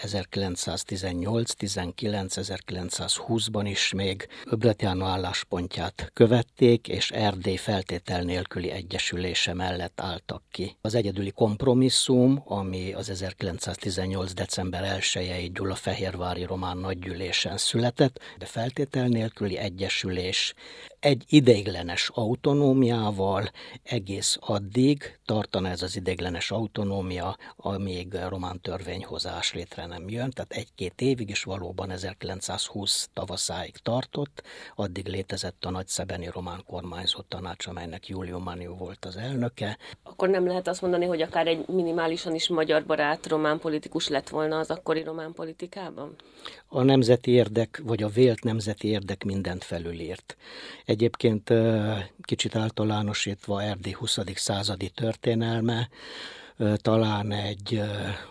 1918, 0.00 1.52
19, 1.52 2.34
1920-ban 2.38 3.66
is 3.66 3.92
még 3.92 4.28
Öbletjáno 4.44 5.04
álláspontját 5.04 6.10
követték, 6.12 6.88
és 6.88 7.10
Erdély 7.10 7.56
feltétel 7.56 8.22
nélküli 8.22 8.70
egyesülése 8.70 9.54
mellett 9.54 10.00
álltak 10.00 10.42
ki. 10.50 10.76
Az 10.80 10.94
egyedüli 10.94 11.30
kompromisszum, 11.30 12.42
ami 12.44 12.92
az 12.92 13.10
1918. 13.10 14.34
december 14.34 14.98
1-i 15.00 15.50
Gyula-Fehérvári 15.54 16.44
román 16.44 16.78
nagygyűlésen 16.78 17.56
született, 17.56 18.20
de 18.38 18.46
feltétel 18.46 19.06
nélküli 19.06 19.56
egyesülés 19.56 20.54
egy 21.02 21.24
ideiglenes 21.28 22.10
autonómiával 22.14 23.50
egész 23.82 24.38
addig 24.40 25.18
tartana 25.24 25.68
ez 25.68 25.82
az 25.82 25.96
ideiglenes 25.96 26.50
autonómia, 26.50 27.36
amíg 27.56 28.14
román 28.28 28.60
törvényhozás 28.60 29.52
létre 29.52 29.86
nem 29.86 30.08
jön, 30.08 30.30
tehát 30.30 30.52
egy-két 30.52 31.00
évig 31.00 31.30
is 31.30 31.42
valóban 31.42 31.90
1920 31.90 33.08
tavaszáig 33.12 33.76
tartott, 33.76 34.42
addig 34.74 35.06
létezett 35.06 35.64
a 35.64 35.70
nagyszebeni 35.70 36.28
román 36.32 36.62
kormányzó 36.66 37.20
tanács, 37.28 37.66
amelynek 37.66 38.08
Julio 38.08 38.38
Maniu 38.38 38.74
volt 38.76 39.04
az 39.04 39.16
elnöke. 39.16 39.78
Akkor 40.02 40.28
nem 40.28 40.46
lehet 40.46 40.68
azt 40.68 40.82
mondani, 40.82 41.04
hogy 41.04 41.22
akár 41.22 41.46
egy 41.46 41.68
minimálisan 41.68 42.34
is 42.34 42.48
magyar 42.48 42.84
barát 42.84 43.26
román 43.26 43.58
politikus 43.58 44.08
lett 44.08 44.28
volna 44.28 44.58
az 44.58 44.70
akkori 44.70 45.02
román 45.02 45.32
politikában? 45.32 46.14
A 46.68 46.82
nemzeti 46.82 47.30
érdek, 47.30 47.80
vagy 47.84 48.02
a 48.02 48.08
vélt 48.08 48.42
nemzeti 48.42 48.88
érdek 48.88 49.24
mindent 49.24 49.64
felülírt. 49.64 50.36
Egyébként 50.92 51.52
kicsit 52.22 52.56
általánosítva 52.56 53.62
Erdély 53.62 53.92
20. 53.92 54.18
századi 54.34 54.88
történelme, 54.88 55.88
talán 56.76 57.32
egy 57.32 57.82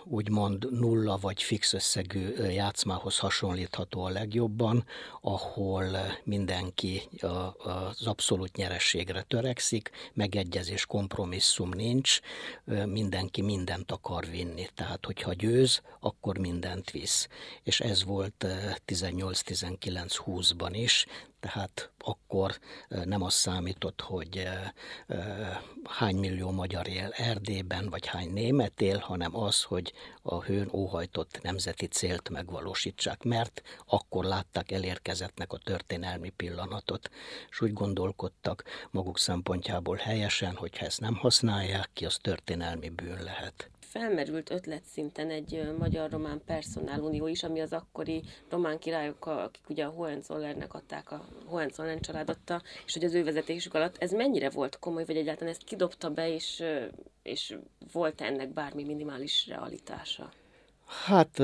úgymond 0.03 0.79
nulla 0.79 1.17
vagy 1.17 1.43
fix 1.43 1.73
összegű 1.73 2.33
játszmához 2.35 3.17
hasonlítható 3.17 4.03
a 4.03 4.09
legjobban, 4.09 4.85
ahol 5.21 5.85
mindenki 6.23 7.01
az 7.57 8.07
abszolút 8.07 8.55
nyerességre 8.55 9.21
törekszik, 9.21 9.89
megegyezés, 10.13 10.85
kompromisszum 10.85 11.69
nincs, 11.69 12.19
mindenki 12.85 13.41
mindent 13.41 13.91
akar 13.91 14.25
vinni. 14.25 14.67
Tehát, 14.75 15.05
hogyha 15.05 15.33
győz, 15.33 15.81
akkor 15.99 16.37
mindent 16.37 16.91
visz. 16.91 17.27
És 17.63 17.79
ez 17.79 18.03
volt 18.03 18.45
18-19-20-ban 18.87 20.71
is, 20.71 21.05
tehát 21.41 21.91
akkor 21.97 22.59
nem 22.87 23.21
az 23.21 23.33
számított, 23.33 24.01
hogy 24.01 24.47
hány 25.83 26.15
millió 26.15 26.51
magyar 26.51 26.87
él 26.87 27.09
Erdélyben, 27.11 27.89
vagy 27.89 28.05
hány 28.05 28.31
német 28.31 28.81
él, 28.81 28.97
hanem 28.97 29.35
az, 29.35 29.63
hogy 29.63 29.93
a 30.21 30.43
hőn 30.43 30.69
óhajtott 30.71 31.41
nemzeti 31.41 31.85
célt 31.85 32.29
megvalósítsák, 32.29 33.23
mert 33.23 33.61
akkor 33.85 34.23
látták 34.23 34.71
elérkezettnek 34.71 35.53
a 35.53 35.57
történelmi 35.57 36.29
pillanatot, 36.29 37.09
és 37.49 37.61
úgy 37.61 37.73
gondolkodtak 37.73 38.63
maguk 38.91 39.19
szempontjából 39.19 39.95
helyesen, 39.95 40.55
hogy 40.55 40.77
ha 40.77 40.85
ezt 40.85 40.99
nem 40.99 41.15
használják 41.15 41.89
ki, 41.93 42.05
az 42.05 42.17
történelmi 42.21 42.89
bűn 42.89 43.23
lehet 43.23 43.70
felmerült 43.91 44.49
ötlet 44.49 44.83
szinten 44.83 45.29
egy 45.29 45.73
magyar-román 45.77 46.41
personálunió 46.45 47.27
is, 47.27 47.43
ami 47.43 47.59
az 47.59 47.73
akkori 47.73 48.23
román 48.49 48.79
királyok, 48.79 49.25
akik 49.25 49.69
ugye 49.69 49.85
a 49.85 49.89
Hohenzollernnek 49.89 50.73
adták, 50.73 51.11
a 51.11 51.25
Hohenzollern 51.45 52.01
család 52.01 52.29
adta, 52.29 52.61
és 52.85 52.93
hogy 52.93 53.03
az 53.03 53.13
ő 53.13 53.23
vezetésük 53.23 53.73
alatt 53.73 53.97
ez 53.97 54.11
mennyire 54.11 54.49
volt 54.49 54.79
komoly, 54.79 55.05
vagy 55.05 55.17
egyáltalán 55.17 55.53
ezt 55.53 55.63
kidobta 55.63 56.09
be, 56.09 56.33
és, 56.33 56.63
és 57.23 57.57
volt 57.91 58.21
ennek 58.21 58.53
bármi 58.53 58.83
minimális 58.83 59.47
realitása? 59.47 60.31
Hát 60.91 61.41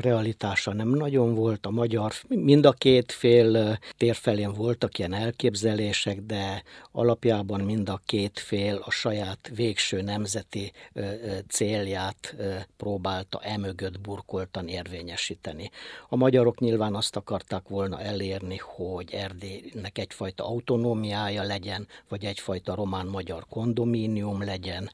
realitása 0.00 0.72
nem 0.72 0.88
nagyon 0.88 1.34
volt. 1.34 1.66
A 1.66 1.70
magyar, 1.70 2.12
mind 2.28 2.66
a 2.66 2.72
két 2.72 3.12
fél 3.12 3.78
térfelén 3.96 4.52
voltak 4.52 4.98
ilyen 4.98 5.12
elképzelések, 5.12 6.20
de 6.20 6.62
alapjában 6.92 7.60
mind 7.60 7.88
a 7.88 8.00
két 8.06 8.38
fél 8.38 8.82
a 8.84 8.90
saját 8.90 9.50
végső 9.54 10.02
nemzeti 10.02 10.72
célját 11.48 12.36
próbálta 12.76 13.40
emögött 13.42 14.00
burkoltan 14.00 14.68
érvényesíteni. 14.68 15.70
A 16.08 16.16
magyarok 16.16 16.58
nyilván 16.60 16.94
azt 16.94 17.16
akarták 17.16 17.68
volna 17.68 18.00
elérni, 18.00 18.56
hogy 18.56 19.12
Erdélynek 19.12 19.98
egyfajta 19.98 20.46
autonómiája 20.46 21.42
legyen, 21.42 21.86
vagy 22.08 22.24
egyfajta 22.24 22.74
román-magyar 22.74 23.46
kondomínium 23.48 24.44
legyen, 24.44 24.90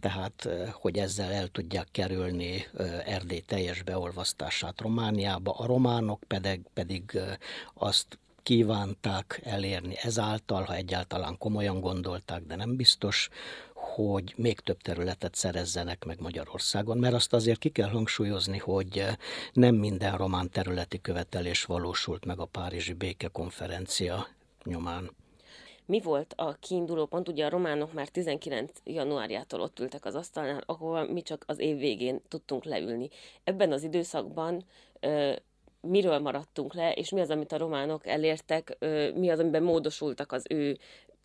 tehát 0.00 0.48
hogy 0.72 0.98
ezzel 0.98 1.32
el 1.32 1.48
tudják 1.48 1.88
kerülni 1.92 2.66
Erdély 3.04 3.40
teljes 3.40 3.82
beolvasztását 3.82 4.80
Romániába, 4.80 5.52
a 5.52 5.66
románok 5.66 6.20
pedig, 6.26 6.60
pedig 6.74 7.18
azt 7.74 8.18
kívánták 8.42 9.40
elérni 9.44 9.94
ezáltal, 10.02 10.62
ha 10.62 10.74
egyáltalán 10.74 11.38
komolyan 11.38 11.80
gondolták, 11.80 12.42
de 12.42 12.56
nem 12.56 12.76
biztos, 12.76 13.28
hogy 13.74 14.34
még 14.36 14.60
több 14.60 14.80
területet 14.80 15.34
szerezzenek 15.34 16.04
meg 16.04 16.20
Magyarországon, 16.20 16.98
mert 16.98 17.14
azt 17.14 17.32
azért 17.32 17.58
ki 17.58 17.68
kell 17.68 17.88
hangsúlyozni, 17.88 18.58
hogy 18.58 19.04
nem 19.52 19.74
minden 19.74 20.16
román 20.16 20.50
területi 20.50 21.00
követelés 21.00 21.64
valósult 21.64 22.24
meg 22.24 22.38
a 22.38 22.44
Párizsi 22.44 22.92
békekonferencia 22.92 24.28
nyomán. 24.64 25.10
Mi 25.92 26.00
volt 26.00 26.34
a 26.36 26.56
kiinduló 26.60 27.06
pont? 27.06 27.28
Ugye 27.28 27.44
a 27.44 27.48
románok 27.48 27.92
már 27.92 28.08
19 28.08 28.70
januárjától 28.84 29.60
ott 29.60 29.78
ültek 29.78 30.04
az 30.04 30.14
asztalnál, 30.14 30.62
ahol 30.66 31.12
mi 31.12 31.22
csak 31.22 31.44
az 31.46 31.58
év 31.58 31.78
végén 31.78 32.20
tudtunk 32.28 32.64
leülni. 32.64 33.08
Ebben 33.44 33.72
az 33.72 33.82
időszakban 33.82 34.64
miről 35.80 36.18
maradtunk 36.18 36.74
le, 36.74 36.92
és 36.92 37.10
mi 37.10 37.20
az, 37.20 37.30
amit 37.30 37.52
a 37.52 37.58
románok 37.58 38.06
elértek, 38.06 38.76
mi 39.14 39.30
az, 39.30 39.38
amiben 39.38 39.62
módosultak 39.62 40.32
az 40.32 40.44
ő 40.48 40.78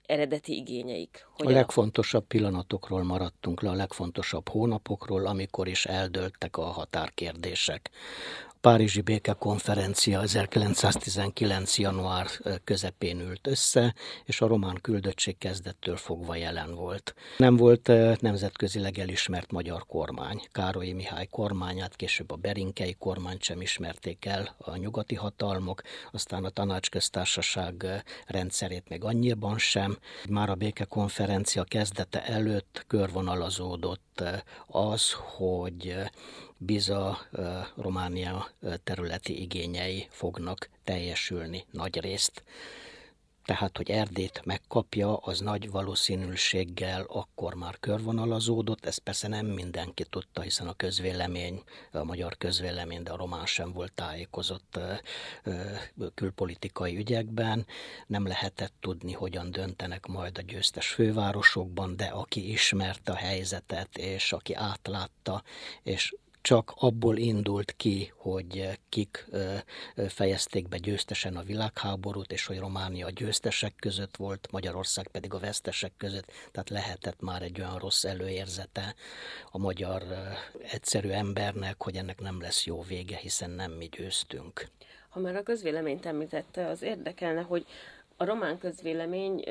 eredeti 0.06 0.56
igényeik. 0.56 1.28
Hogy 1.34 1.48
a 1.48 1.52
legfontosabb 1.52 2.26
pillanatokról 2.26 3.04
maradtunk 3.04 3.62
le, 3.62 3.70
a 3.70 3.74
legfontosabb 3.74 4.50
hónapokról, 4.50 5.26
amikor 5.26 5.68
is 5.68 5.86
eldőltek 5.86 6.58
a 6.58 6.64
határkérdések. 6.64 7.90
Párizsi 8.68 9.02
békekonferencia 9.02 10.22
1919. 10.22 11.78
január 11.78 12.28
közepén 12.64 13.20
ült 13.20 13.48
össze, 13.48 13.94
és 14.26 14.42
a 14.42 14.48
román 14.48 14.80
küldöttség 14.82 15.38
kezdettől 15.38 15.96
fogva 15.98 16.36
jelen 16.36 16.76
volt. 16.76 17.16
Nem 17.38 17.56
volt 17.56 17.92
nemzetközileg 18.22 18.98
elismert 19.00 19.52
magyar 19.52 19.86
kormány. 19.86 20.42
Károlyi 20.52 20.94
Mihály 20.94 21.28
kormányát, 21.32 21.96
később 21.96 22.32
a 22.32 22.36
Berinkei 22.36 22.96
kormányt 23.00 23.44
sem 23.44 23.62
ismerték 23.62 24.26
el 24.26 24.56
a 24.58 24.76
nyugati 24.76 25.16
hatalmok, 25.16 25.82
aztán 26.12 26.44
a 26.44 26.50
tanácsköztársaság 26.50 28.04
rendszerét 28.26 28.90
még 28.90 29.04
annyiban 29.04 29.58
sem. 29.58 29.98
Már 30.30 30.50
a 30.50 30.56
békekonferencia 30.56 31.64
kezdete 31.64 32.26
előtt 32.26 32.84
körvonalazódott 32.88 34.24
az, 34.68 35.12
hogy 35.12 35.96
Biza 36.58 37.20
Románia 37.76 38.48
területi 38.84 39.42
igényei 39.42 40.08
fognak 40.10 40.70
teljesülni 40.84 41.66
nagy 41.72 42.00
részt. 42.00 42.44
Tehát, 43.46 43.78
hogy 43.78 43.90
Erdét 43.90 44.42
megkapja, 44.46 45.18
az 45.18 45.40
nagy 45.40 45.70
valószínűséggel 45.70 47.06
akkor 47.08 47.54
már 47.54 47.80
körvonalazódott, 47.80 48.86
ezt 48.86 49.00
persze 49.00 49.28
nem 49.28 49.46
mindenki 49.46 50.04
tudta, 50.04 50.42
hiszen 50.42 50.68
a 50.68 50.74
közvélemény, 50.74 51.64
a 51.92 52.04
magyar 52.04 52.38
közvélemény, 52.38 53.04
de 53.04 53.12
a 53.12 53.18
román 53.18 53.46
sem 53.46 53.72
volt 53.72 53.94
tájékozott 53.94 54.80
külpolitikai 56.16 56.98
ügyekben. 56.98 57.66
Nem 58.08 58.28
lehetett 58.28 58.74
tudni, 58.80 59.12
hogyan 59.12 59.52
döntenek 59.52 60.06
majd 60.06 60.38
a 60.38 60.42
győztes 60.42 60.88
fővárosokban, 60.88 61.96
de 61.96 62.06
aki 62.06 62.52
ismerte 62.52 63.12
a 63.12 63.16
helyzetet, 63.16 63.98
és 63.98 64.34
aki 64.34 64.54
átlátta, 64.54 65.44
és 65.84 66.16
csak 66.48 66.74
abból 66.76 67.18
indult 67.18 67.72
ki, 67.72 68.14
hogy 68.16 68.80
kik 68.90 69.28
fejezték 70.08 70.68
be 70.68 70.78
győztesen 70.78 71.36
a 71.36 71.44
világháborút, 71.44 72.32
és 72.32 72.46
hogy 72.46 72.60
Románia 72.60 73.06
a 73.06 73.10
győztesek 73.10 73.74
között 73.80 74.16
volt, 74.16 74.52
Magyarország 74.52 75.08
pedig 75.08 75.34
a 75.34 75.40
vesztesek 75.40 75.92
között, 75.98 76.32
tehát 76.52 76.70
lehetett 76.70 77.22
már 77.22 77.42
egy 77.42 77.60
olyan 77.60 77.78
rossz 77.78 78.04
előérzete 78.04 78.96
a 79.52 79.58
magyar 79.58 80.04
egyszerű 80.72 81.10
embernek, 81.10 81.84
hogy 81.84 81.96
ennek 81.96 82.20
nem 82.20 82.42
lesz 82.42 82.66
jó 82.66 82.82
vége, 82.82 83.18
hiszen 83.18 83.50
nem 83.50 83.72
mi 83.72 83.86
győztünk. 83.86 84.68
Ha 85.10 85.20
már 85.20 85.36
a 85.36 85.44
közvéleményt 85.44 86.06
említette, 86.06 86.68
az 86.68 86.82
érdekelne, 86.82 87.42
hogy 87.42 87.66
a 88.18 88.26
román 88.26 88.58
közvélemény 88.58 89.44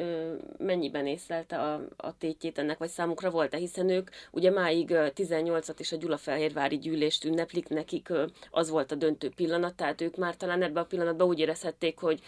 mennyiben 0.58 1.06
észlelte 1.06 1.58
a, 1.58 1.80
a 1.96 2.18
tétjét 2.18 2.58
ennek, 2.58 2.78
vagy 2.78 2.88
számukra 2.88 3.30
volt-e, 3.30 3.56
hiszen 3.56 3.88
ők 3.88 4.10
ugye 4.30 4.50
máig 4.50 4.88
18-at 4.90 5.74
is 5.78 5.92
a 5.92 5.96
Gyulafehérvári 5.96 6.78
gyűlést 6.78 7.24
ünneplik, 7.24 7.68
nekik 7.68 8.08
az 8.50 8.70
volt 8.70 8.92
a 8.92 8.94
döntő 8.94 9.30
pillanat, 9.36 9.74
tehát 9.74 10.00
ők 10.00 10.16
már 10.16 10.36
talán 10.36 10.62
ebben 10.62 10.82
a 10.82 10.86
pillanatban 10.86 11.28
úgy 11.28 11.38
érezhették, 11.38 11.98
hogy 11.98 12.20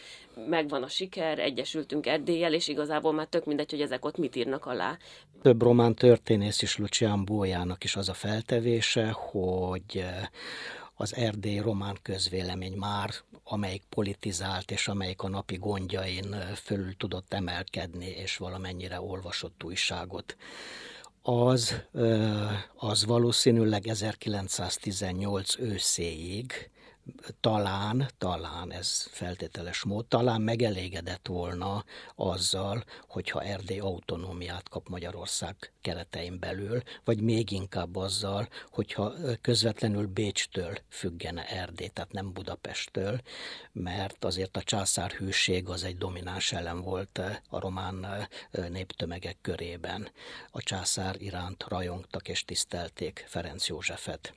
megvan 0.49 0.83
a 0.83 0.89
siker, 0.89 1.39
egyesültünk 1.39 2.07
Erdélyel, 2.07 2.53
és 2.53 2.69
igazából 2.69 3.13
már 3.13 3.27
tök 3.27 3.45
mindegy, 3.45 3.71
hogy 3.71 3.81
ezek 3.81 4.05
ott 4.05 4.17
mit 4.17 4.37
írnak 4.37 4.67
alá. 4.67 4.97
Több 5.43 5.63
román 5.63 5.95
történész 5.95 6.63
is 6.63 6.77
Lucian 6.77 7.25
Bójának 7.25 7.85
is 7.85 7.97
az 7.97 8.09
a 8.09 8.15
feltevése, 8.15 9.11
hogy 9.11 10.05
az 11.01 11.15
erdély 11.17 11.59
román 11.59 11.99
közvélemény 12.03 12.77
már, 12.77 13.11
amelyik 13.45 13.83
politizált, 13.89 14.71
és 14.71 14.89
amelyik 14.89 15.23
a 15.23 15.29
napi 15.29 15.57
gondjain 15.57 16.37
fölül 16.55 16.97
tudott 16.97 17.33
emelkedni, 17.33 18.07
és 18.07 18.37
valamennyire 18.37 19.01
olvasott 19.01 19.65
újságot, 19.65 20.37
az, 21.23 21.75
az 22.77 23.05
valószínűleg 23.05 23.87
1918 23.87 25.59
őszéig 25.59 26.71
talán, 27.41 28.11
talán 28.19 28.73
ez 28.73 29.07
feltételes 29.11 29.85
mód, 29.85 30.07
talán 30.07 30.41
megelégedett 30.41 31.27
volna 31.27 31.85
azzal, 32.15 32.85
hogyha 33.09 33.43
Erdély 33.43 33.79
autonómiát 33.79 34.69
kap 34.69 34.89
Magyarország 34.89 35.73
keretein 35.81 36.39
belül, 36.39 36.83
vagy 37.05 37.21
még 37.21 37.51
inkább 37.51 37.97
azzal, 37.97 38.49
hogyha 38.71 39.13
közvetlenül 39.41 40.07
Bécstől 40.07 40.79
függene 40.89 41.49
Erdély, 41.49 41.89
tehát 41.89 42.13
nem 42.13 42.33
Budapesttől, 42.33 43.21
mert 43.73 44.25
azért 44.25 44.57
a 44.57 44.63
császár 44.63 45.11
hűség 45.11 45.69
az 45.69 45.85
egy 45.85 45.97
domináns 45.97 46.53
elem 46.53 46.81
volt 46.81 47.21
a 47.49 47.61
román 47.61 48.29
néptömegek 48.69 49.39
körében. 49.41 50.11
A 50.51 50.63
császár 50.63 51.21
iránt 51.21 51.65
rajongtak 51.69 52.29
és 52.29 52.45
tisztelték 52.45 53.25
Ferenc 53.29 53.67
Józsefet 53.67 54.35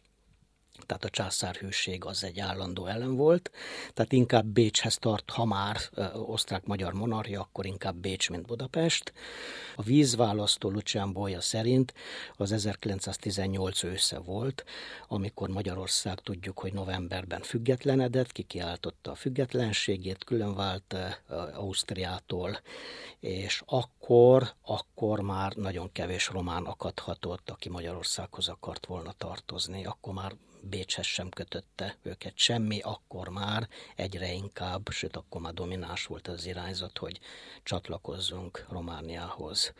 tehát 0.85 1.03
a 1.03 1.09
császárhőség 1.09 2.05
az 2.05 2.23
egy 2.23 2.39
állandó 2.39 2.85
ellen 2.85 3.15
volt, 3.15 3.51
tehát 3.93 4.11
inkább 4.11 4.45
Bécshez 4.45 4.97
tart, 4.97 5.29
ha 5.29 5.45
már 5.45 5.77
osztrák-magyar 6.13 6.93
monarchia, 6.93 7.41
akkor 7.41 7.65
inkább 7.65 7.95
Bécs, 7.95 8.29
mint 8.29 8.45
Budapest. 8.45 9.13
A 9.75 9.81
vízválasztó 9.81 10.69
Lucian 10.69 11.13
Bolya 11.13 11.41
szerint 11.41 11.93
az 12.35 12.51
1918 12.51 13.83
ősze 13.83 14.19
volt, 14.19 14.63
amikor 15.07 15.49
Magyarország 15.49 16.19
tudjuk, 16.19 16.59
hogy 16.59 16.73
novemberben 16.73 17.41
függetlenedett, 17.41 18.31
kikiáltotta 18.31 19.11
a 19.11 19.15
függetlenségét, 19.15 20.23
különvált 20.23 20.95
Ausztriától, 21.53 22.59
és 23.19 23.63
akkor, 23.65 24.53
akkor 24.61 25.19
már 25.19 25.53
nagyon 25.53 25.91
kevés 25.91 26.27
román 26.27 26.63
akadhatott, 26.63 27.49
aki 27.49 27.69
Magyarországhoz 27.69 28.47
akart 28.47 28.85
volna 28.85 29.11
tartozni, 29.17 29.85
akkor 29.85 30.13
már 30.13 30.33
Bécshez 30.61 31.05
sem 31.05 31.29
kötötte 31.29 31.97
őket 32.01 32.33
semmi, 32.35 32.79
akkor 32.79 33.27
már 33.29 33.67
egyre 33.95 34.31
inkább, 34.33 34.89
sőt 34.89 35.15
akkor 35.15 35.41
már 35.41 35.53
domináns 35.53 36.05
volt 36.05 36.27
az 36.27 36.45
irányzat, 36.45 36.97
hogy 36.97 37.19
csatlakozzunk 37.63 38.65
Romániához. 38.69 39.73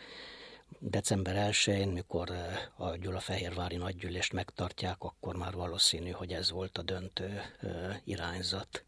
December 0.79 1.49
1-én, 1.51 1.87
mikor 1.87 2.29
eh, 2.29 2.87
a 2.87 2.95
Gyulafehérvári 2.95 3.75
nagygyűlést 3.75 4.33
megtartják, 4.33 4.95
akkor 4.99 5.35
már 5.35 5.53
valószínű, 5.53 6.09
hogy 6.09 6.31
ez 6.31 6.51
volt 6.51 6.77
a 6.77 6.81
döntő 6.81 7.41
eh, 7.61 7.97
irányzat. 8.03 8.83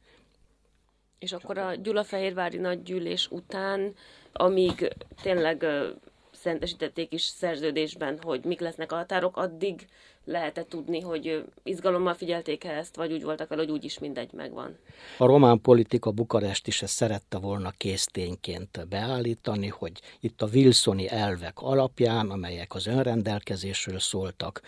És 1.20 1.32
akkor 1.32 1.58
a 1.58 1.76
Gyulafehérvári 1.76 2.58
nagygyűlés 2.58 3.28
után, 3.32 3.96
amíg 4.34 4.94
tényleg 5.22 5.64
eh, 5.64 5.90
szentesítették 6.32 7.14
is 7.14 7.22
szerződésben, 7.22 8.20
hogy 8.22 8.44
mik 8.46 8.60
lesznek 8.60 8.92
a 8.92 8.96
határok, 8.96 9.38
addig 9.38 9.88
lehetett 10.26 10.70
tudni, 10.70 11.00
hogy 11.00 11.44
izgalommal 11.64 12.14
figyelték 12.14 12.64
ezt, 12.64 12.96
vagy 12.96 13.12
úgy 13.12 13.24
voltak 13.24 13.50
vele, 13.50 13.62
hogy 13.62 13.72
úgyis 13.72 14.00
mindegy 14.00 14.34
megvan. 14.34 14.78
A 15.18 15.26
román 15.26 15.62
politika 15.62 16.12
Bukarest 16.12 16.68
is 16.68 16.82
ezt 16.82 16.94
szerette 16.94 17.38
volna 17.38 17.72
késztényként 17.78 18.88
beállítani, 18.90 19.68
hogy 19.68 20.02
itt 20.20 20.42
a 20.42 20.48
Wilsoni 20.54 21.10
elvek 21.10 21.62
alapján, 21.62 22.30
amelyek 22.30 22.76
az 22.76 22.88
önrendelkezésről 22.88 24.00
szóltak, 24.00 24.62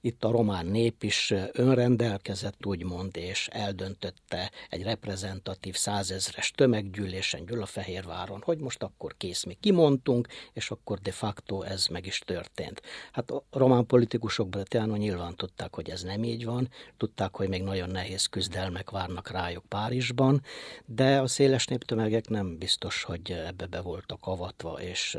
itt 0.00 0.24
a 0.24 0.30
román 0.30 0.66
nép 0.66 1.02
is 1.02 1.34
önrendelkezett, 1.52 2.66
úgymond, 2.66 3.16
és 3.16 3.48
eldöntötte 3.52 4.50
egy 4.68 4.82
reprezentatív 4.82 5.74
százezres 5.74 6.50
tömeggyűlésen 6.50 7.44
Gyulafehérváron, 7.46 8.42
hogy 8.44 8.58
most 8.58 8.82
akkor 8.82 9.14
kész, 9.16 9.44
mi 9.44 9.56
kimondtunk, 9.60 10.28
és 10.52 10.70
akkor 10.70 10.98
de 10.98 11.10
facto 11.12 11.62
ez 11.62 11.86
meg 11.86 12.06
is 12.06 12.18
történt. 12.18 12.82
Hát 13.12 13.30
a 13.30 13.42
román 13.50 13.86
politikusok 13.86 14.48
Bretiano 14.48 14.96
nyilván 15.02 15.36
tudták, 15.36 15.74
hogy 15.74 15.90
ez 15.90 16.02
nem 16.02 16.24
így 16.24 16.44
van, 16.44 16.68
tudták, 16.96 17.36
hogy 17.36 17.48
még 17.48 17.62
nagyon 17.62 17.90
nehéz 17.90 18.26
küzdelmek 18.26 18.90
várnak 18.90 19.30
rájuk 19.30 19.64
Párizsban, 19.68 20.42
de 20.84 21.20
a 21.20 21.26
széles 21.26 21.66
néptömegek 21.66 22.28
nem 22.28 22.58
biztos, 22.58 23.02
hogy 23.02 23.30
ebbe 23.30 23.66
be 23.66 23.80
voltak 23.80 24.26
avatva, 24.26 24.80
és 24.80 25.18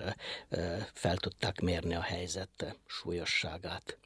fel 0.94 1.18
tudták 1.18 1.62
mérni 1.62 1.96
a 1.96 2.02
helyzet 2.02 2.78
súlyosságát. 2.86 3.98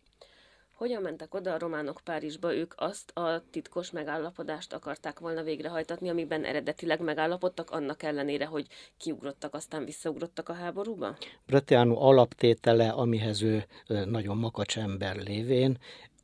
Hogyan 0.78 1.02
mentek 1.02 1.34
oda 1.34 1.54
a 1.54 1.58
románok 1.58 2.02
Párizsba? 2.04 2.56
Ők 2.56 2.74
azt 2.76 3.12
a 3.18 3.44
titkos 3.52 3.92
megállapodást 3.92 4.74
akarták 4.74 5.20
volna 5.20 5.44
végrehajtatni, 5.44 6.10
amiben 6.10 6.44
eredetileg 6.44 7.02
megállapodtak, 7.02 7.72
annak 7.72 8.04
ellenére, 8.04 8.46
hogy 8.46 8.68
kiugrottak, 8.98 9.54
aztán 9.54 9.86
visszaugrottak 9.86 10.50
a 10.50 10.54
háborúba? 10.54 11.18
Bratianu 11.46 11.96
alaptétele, 11.96 12.90
amihez 12.90 13.42
ő 13.42 13.66
nagyon 13.88 14.38
makacs 14.38 14.78
ember 14.78 15.16
lévén, 15.16 15.78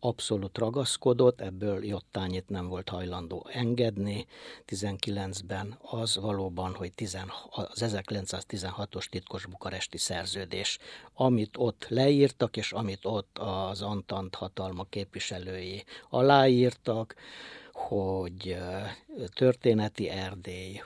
abszolút 0.05 0.57
ragaszkodott, 0.57 1.41
ebből 1.41 1.85
jottányit 1.85 2.49
nem 2.49 2.67
volt 2.67 2.89
hajlandó 2.89 3.47
engedni. 3.51 4.25
19-ben 4.67 5.77
az 5.81 6.17
valóban, 6.17 6.75
hogy 6.75 6.93
10, 6.93 7.17
az 7.49 7.85
1916-os 7.85 9.05
titkos 9.05 9.45
bukaresti 9.45 9.97
szerződés, 9.97 10.77
amit 11.13 11.55
ott 11.57 11.85
leírtak, 11.89 12.57
és 12.57 12.71
amit 12.71 13.05
ott 13.05 13.37
az 13.37 13.81
Antant 13.81 14.35
hatalma 14.35 14.85
képviselői 14.89 15.83
aláírtak, 16.09 17.15
hogy 17.73 18.57
történeti 19.33 20.09
Erdély, 20.09 20.81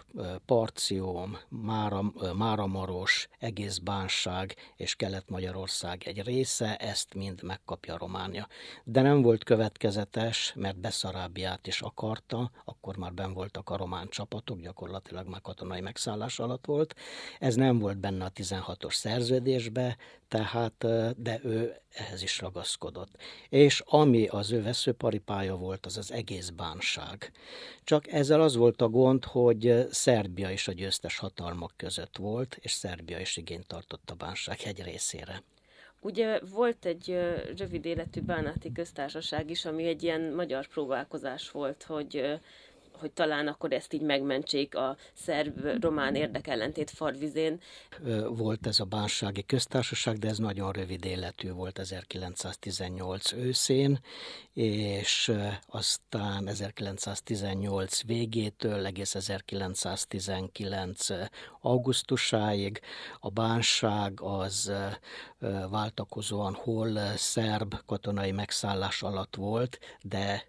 Parcióm, 0.45 1.37
Mára, 1.49 2.01
Máramaros, 2.33 3.27
egész 3.39 3.77
Bánság 3.77 4.55
és 4.75 4.95
Kelet-Magyarország 4.95 6.03
egy 6.05 6.23
része, 6.23 6.75
ezt 6.75 7.13
mind 7.13 7.43
megkapja 7.43 7.97
Románia. 7.97 8.47
De 8.83 9.01
nem 9.01 9.21
volt 9.21 9.43
következetes, 9.43 10.53
mert 10.55 10.79
Beszarábiát 10.79 11.67
is 11.67 11.81
akarta, 11.81 12.51
akkor 12.65 12.97
már 12.97 13.13
ben 13.13 13.33
voltak 13.33 13.69
a 13.69 13.77
román 13.77 14.07
csapatok, 14.09 14.59
gyakorlatilag 14.61 15.27
már 15.27 15.41
katonai 15.41 15.81
megszállás 15.81 16.39
alatt 16.39 16.65
volt. 16.65 16.95
Ez 17.39 17.55
nem 17.55 17.79
volt 17.79 17.97
benne 17.97 18.25
a 18.25 18.31
16-os 18.31 18.93
szerződésbe, 18.93 19.97
tehát, 20.27 20.85
de 21.17 21.39
ő 21.43 21.81
ehhez 21.89 22.21
is 22.21 22.39
ragaszkodott. 22.39 23.15
És 23.49 23.83
ami 23.85 24.27
az 24.27 24.51
ő 24.51 24.61
veszőparipája 24.61 25.55
volt, 25.55 25.85
az 25.85 25.97
az 25.97 26.11
egész 26.11 26.49
bánság. 26.49 27.31
Csak 27.83 28.11
ezzel 28.17 28.41
az 28.41 28.55
volt 28.55 28.81
a 28.81 28.89
gond, 28.89 29.25
hogy 29.25 29.87
Szerbia 29.91 30.49
is 30.49 30.67
a 30.67 30.71
győztes 30.71 31.17
hatalmak 31.17 31.71
között 31.75 32.17
volt, 32.17 32.57
és 32.61 32.71
Szerbia 32.71 33.19
is 33.19 33.37
igényt 33.37 33.67
tartott 33.67 34.09
a 34.09 34.15
bánság 34.15 34.57
egy 34.65 34.83
részére. 34.83 35.43
Ugye 35.99 36.39
volt 36.51 36.85
egy 36.85 37.17
rövid 37.57 37.85
életű 37.85 38.21
bánáti 38.21 38.71
köztársaság 38.71 39.49
is, 39.49 39.65
ami 39.65 39.87
egy 39.87 40.03
ilyen 40.03 40.21
magyar 40.21 40.67
próbálkozás 40.67 41.51
volt, 41.51 41.83
hogy 41.83 42.39
hogy 42.99 43.11
talán 43.11 43.47
akkor 43.47 43.71
ezt 43.71 43.93
így 43.93 44.01
megmentsék 44.01 44.75
a 44.75 44.97
szerb-román 45.13 46.15
érdekellentét 46.15 46.89
farvizén. 46.89 47.59
Volt 48.29 48.67
ez 48.67 48.79
a 48.79 48.85
bánsági 48.85 49.45
köztársaság, 49.45 50.17
de 50.17 50.27
ez 50.27 50.37
nagyon 50.37 50.71
rövid 50.71 51.05
életű 51.05 51.51
volt 51.51 51.79
1918 51.79 53.31
őszén, 53.31 53.99
és 54.53 55.33
aztán 55.67 56.47
1918 56.47 58.03
végétől 58.03 58.85
egész 58.85 59.15
1919 59.15 61.07
augusztusáig 61.61 62.81
a 63.19 63.29
bánság 63.29 64.21
az 64.21 64.71
váltakozóan 65.69 66.53
hol 66.53 66.97
szerb 67.15 67.75
katonai 67.85 68.31
megszállás 68.31 69.01
alatt 69.01 69.35
volt, 69.35 69.79
de 70.01 70.45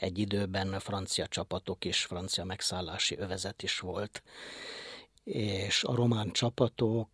egy 0.00 0.18
időben 0.18 0.78
francia 0.78 1.26
csapatok 1.26 1.84
és 1.86 2.04
francia 2.04 2.44
megszállási 2.44 3.16
övezet 3.18 3.62
is 3.62 3.78
volt 3.78 4.22
és 5.26 5.84
a 5.84 5.94
román 5.94 6.32
csapatok 6.32 7.08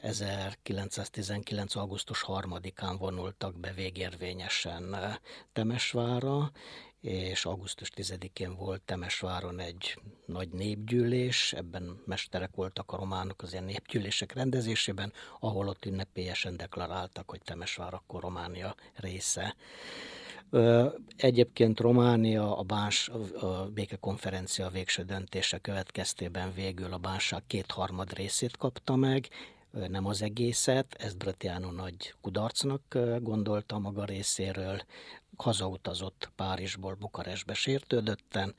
1919. 0.00 1.76
augusztus 1.76 2.24
3-án 2.26 2.94
vonultak 2.98 3.60
be 3.60 3.72
végérvényesen 3.72 4.96
Temesvára, 5.52 6.50
és 7.00 7.44
augusztus 7.44 7.90
10-én 7.96 8.54
volt 8.56 8.82
Temesváron 8.82 9.58
egy 9.58 9.98
nagy 10.26 10.48
népgyűlés, 10.48 11.52
ebben 11.52 12.02
mesterek 12.06 12.54
voltak 12.54 12.92
a 12.92 12.96
románok 12.96 13.42
az 13.42 13.52
ilyen 13.52 13.64
népgyűlések 13.64 14.32
rendezésében, 14.32 15.12
ahol 15.38 15.68
ott 15.68 15.84
ünnepélyesen 15.84 16.56
deklaráltak, 16.56 17.30
hogy 17.30 17.40
Temesvár 17.44 17.94
akkor 17.94 18.22
Románia 18.22 18.74
része. 18.94 19.56
Egyébként 21.16 21.80
Románia 21.80 22.56
a, 22.56 22.62
báns, 22.62 23.08
a 23.40 23.70
békekonferencia 23.74 24.68
végső 24.68 25.02
döntése 25.02 25.58
következtében 25.58 26.52
végül 26.54 26.92
a 26.92 26.98
bánság 26.98 27.42
kétharmad 27.46 28.12
részét 28.12 28.56
kapta 28.56 28.96
meg, 28.96 29.28
nem 29.88 30.06
az 30.06 30.22
egészet, 30.22 30.94
ezt 30.98 31.16
Bratiano 31.16 31.70
nagy 31.70 32.14
kudarcnak 32.20 32.98
gondolta 33.20 33.78
maga 33.78 34.04
részéről, 34.04 34.80
hazautazott 35.36 36.30
Párizsból 36.36 36.94
Bukarestbe 36.94 37.54
sértődötten, 37.54 38.54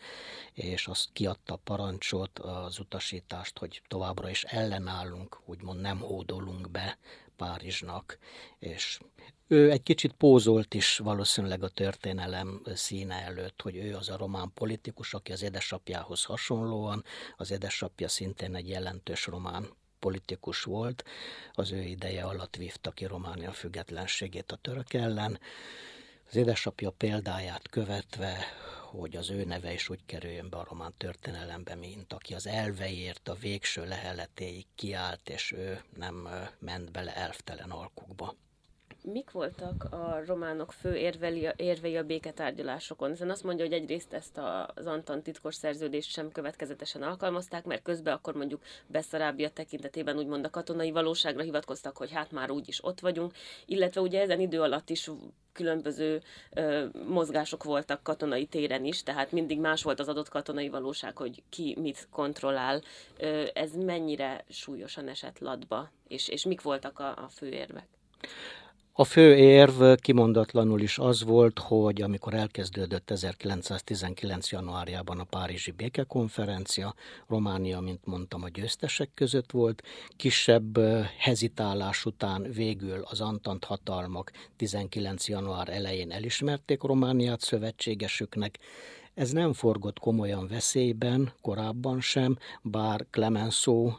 és 0.54 0.88
azt 0.88 1.10
kiadta 1.14 1.56
parancsot, 1.56 2.40
az 2.40 2.80
utasítást, 2.80 3.58
hogy 3.58 3.82
továbbra 3.88 4.30
is 4.30 4.44
ellenállunk, 4.44 5.42
úgymond 5.46 5.82
nem 5.82 6.00
hódolunk 6.00 6.72
be 6.72 6.98
Párizsnak, 7.42 8.18
és 8.60 9.00
ő 9.48 9.72
egy 9.72 9.84
kicsit 9.84 10.14
pózolt 10.14 10.74
is 10.74 10.98
valószínűleg 10.98 11.64
a 11.64 11.70
történelem 11.70 12.62
színe 12.74 13.16
előtt, 13.16 13.62
hogy 13.62 13.76
ő 13.76 13.96
az 13.96 14.10
a 14.10 14.18
román 14.18 14.52
politikus, 14.54 15.14
aki 15.14 15.32
az 15.32 15.42
édesapjához 15.42 16.24
hasonlóan, 16.24 17.04
az 17.38 17.52
édesapja 17.52 18.08
szintén 18.08 18.56
egy 18.56 18.70
jelentős 18.70 19.26
román 19.26 19.70
politikus 20.00 20.64
volt, 20.64 21.04
az 21.54 21.72
ő 21.72 21.82
ideje 21.82 22.24
alatt 22.24 22.56
vívta 22.56 22.92
ki 22.92 23.06
Románia 23.06 23.52
függetlenségét 23.52 24.52
a 24.52 24.56
török 24.56 24.94
ellen. 24.94 25.40
Az 26.30 26.36
édesapja 26.36 26.90
példáját 26.90 27.70
követve, 27.70 28.46
hogy 28.92 29.16
az 29.16 29.30
ő 29.30 29.44
neve 29.44 29.74
is 29.74 29.90
úgy 29.90 30.06
kerüljön 30.06 30.50
be 30.50 30.58
a 30.58 30.66
román 30.70 30.94
történelembe, 30.98 31.76
mint 31.76 32.14
aki 32.14 32.34
az 32.34 32.48
elveiért 32.48 33.28
a 33.28 33.34
végső 33.34 33.86
leheletéig 33.86 34.66
kiállt, 34.76 35.30
és 35.30 35.52
ő 35.52 35.84
nem 35.96 36.28
ment 36.60 36.92
bele 36.92 37.16
elvtelen 37.16 37.70
alkukba. 37.70 38.36
Mik 39.04 39.32
voltak 39.32 39.84
a 39.84 40.22
románok 40.26 40.72
fő 40.72 40.96
érveli, 40.96 41.50
érvei 41.56 41.98
a 41.98 42.04
béketárgyalásokon? 42.04 43.10
Hiszen 43.10 43.30
azt 43.30 43.44
mondja, 43.44 43.66
hogy 43.66 43.74
egyrészt 43.74 44.14
ezt 44.14 44.40
az 44.76 44.86
Antan 44.86 45.22
titkos 45.22 45.56
szerződést 45.56 46.12
sem 46.12 46.32
következetesen 46.32 47.02
alkalmazták, 47.02 47.66
mert 47.66 47.82
közben 47.82 48.14
akkor 48.14 48.36
mondjuk 48.36 48.62
Beszarábia 48.88 49.50
tekintetében 49.50 50.18
úgymond 50.18 50.46
a 50.46 50.50
katonai 50.50 50.92
valóságra 50.92 51.44
hivatkoztak, 51.44 51.98
hogy 51.98 52.12
hát 52.12 52.32
már 52.32 52.52
úgyis 52.52 52.84
ott 52.84 53.00
vagyunk, 53.00 53.34
illetve 53.66 54.02
ugye 54.02 54.22
ezen 54.22 54.40
idő 54.40 54.62
alatt 54.62 54.90
is 54.90 55.12
különböző 55.54 56.22
ö, 56.52 56.86
mozgások 57.08 57.64
voltak 57.64 58.04
katonai 58.04 58.46
téren 58.46 58.86
is, 58.86 59.04
tehát 59.04 59.32
mindig 59.32 59.60
más 59.60 59.84
volt 59.84 60.00
az 60.00 60.08
adott 60.08 60.30
katonai 60.30 60.70
valóság, 60.70 61.18
hogy 61.18 61.44
ki 61.50 61.78
mit 61.80 62.08
kontrollál. 62.12 62.82
Ö, 63.18 63.46
ez 63.54 63.76
mennyire 63.76 64.44
súlyosan 64.50 65.08
esett 65.08 65.40
latba, 65.40 65.92
és, 66.08 66.28
és 66.28 66.46
mik 66.46 66.62
voltak 66.62 67.00
a, 67.00 67.10
a 67.10 67.28
fő 67.30 67.50
érvek? 67.50 67.88
A 68.94 69.04
fő 69.04 69.36
érv 69.36 69.84
kimondatlanul 69.96 70.82
is 70.82 70.98
az 70.98 71.24
volt, 71.24 71.60
hogy 71.60 72.02
amikor 72.02 72.34
elkezdődött 72.34 73.12
1919. 73.12 74.52
januárjában 74.52 75.20
a 75.20 75.24
Párizsi 75.24 75.72
békekonferencia, 75.72 76.96
Románia, 77.28 77.80
mint 77.80 78.06
mondtam, 78.06 78.44
a 78.44 78.50
győztesek 78.50 79.10
között 79.14 79.52
volt, 79.52 79.84
kisebb 80.16 80.80
hezitálás 81.18 82.06
után 82.06 82.52
végül 82.54 83.02
az 83.10 83.22
Antant 83.22 83.64
hatalmak 83.64 84.32
19. 84.56 85.28
január 85.28 85.70
elején 85.70 86.12
elismerték 86.12 86.82
Romániát 86.82 87.42
szövetségesüknek, 87.42 88.60
ez 89.14 89.32
nem 89.32 89.54
forgott 89.54 90.00
komolyan 90.00 90.48
veszélyben 90.48 91.34
korábban 91.42 92.02
sem, 92.02 92.38
bár 92.62 93.06
Clemenceau, 93.10 93.92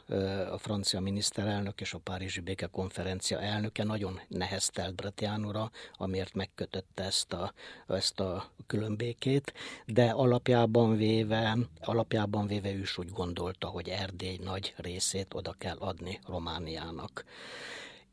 a 0.52 0.58
francia 0.58 1.00
miniszterelnök 1.00 1.80
és 1.80 1.94
a 1.94 1.98
Párizsi 1.98 2.40
Békekonferencia 2.40 3.40
elnöke 3.40 3.84
nagyon 3.84 4.20
neheztelt 4.28 4.94
Bratiánura, 4.94 5.70
amiért 5.96 6.34
megkötötte 6.34 7.04
ezt 7.04 7.32
a, 7.32 7.52
ezt 7.88 8.20
a 8.20 8.50
különbékét, 8.66 9.52
de 9.86 10.10
alapjában 10.10 10.96
véve, 10.96 11.58
alapjában 11.80 12.46
véve 12.46 12.72
ő 12.72 12.78
is 12.78 12.98
úgy 12.98 13.10
gondolta, 13.10 13.66
hogy 13.66 13.88
Erdély 13.88 14.38
nagy 14.42 14.74
részét 14.76 15.34
oda 15.34 15.54
kell 15.58 15.76
adni 15.76 16.20
Romániának. 16.26 17.24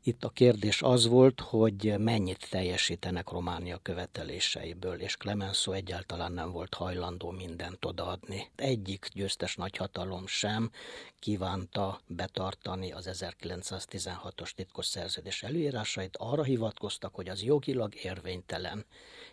Itt 0.02 0.24
a 0.24 0.28
kérdés 0.28 0.82
az 0.82 1.06
volt, 1.06 1.40
hogy 1.40 1.94
mennyit 1.98 2.46
teljesítenek 2.50 3.30
Románia 3.30 3.78
követeléseiből, 3.82 5.00
és 5.00 5.16
Clemenceau 5.16 5.76
egyáltalán 5.76 6.32
nem 6.32 6.52
volt 6.52 6.74
hajlandó 6.74 7.30
mindent 7.30 7.84
odaadni. 7.84 8.50
Egyik 8.56 9.08
győztes 9.12 9.56
nagyhatalom 9.56 10.26
sem 10.26 10.70
kívánta 11.18 12.00
betartani 12.06 12.92
az 12.92 13.08
1916-os 13.12 14.50
titkos 14.50 14.86
szerződés 14.86 15.42
előírásait, 15.42 16.16
arra 16.16 16.42
hivatkoztak, 16.42 17.14
hogy 17.14 17.28
az 17.28 17.42
jogilag 17.42 17.94
érvénytelen, 17.94 18.84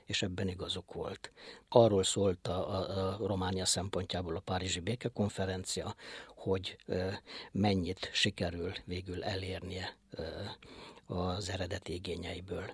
és 0.08 0.22
ebben 0.22 0.48
igazuk 0.48 0.94
volt. 0.94 1.32
Arról 1.70 2.04
szólt 2.04 2.48
a, 2.48 2.70
a, 2.70 3.14
a 3.24 3.28
Románia 3.28 3.66
szempontjából 3.66 4.36
a 4.36 4.40
Párizsi 4.40 4.80
békekonferencia, 4.80 5.96
hogy 6.36 6.78
mennyit 7.52 8.10
sikerül 8.14 8.72
végül 8.86 9.24
elérnie 9.24 9.98
az 11.06 11.50
eredeti 11.50 11.94
igényeiből. 11.94 12.66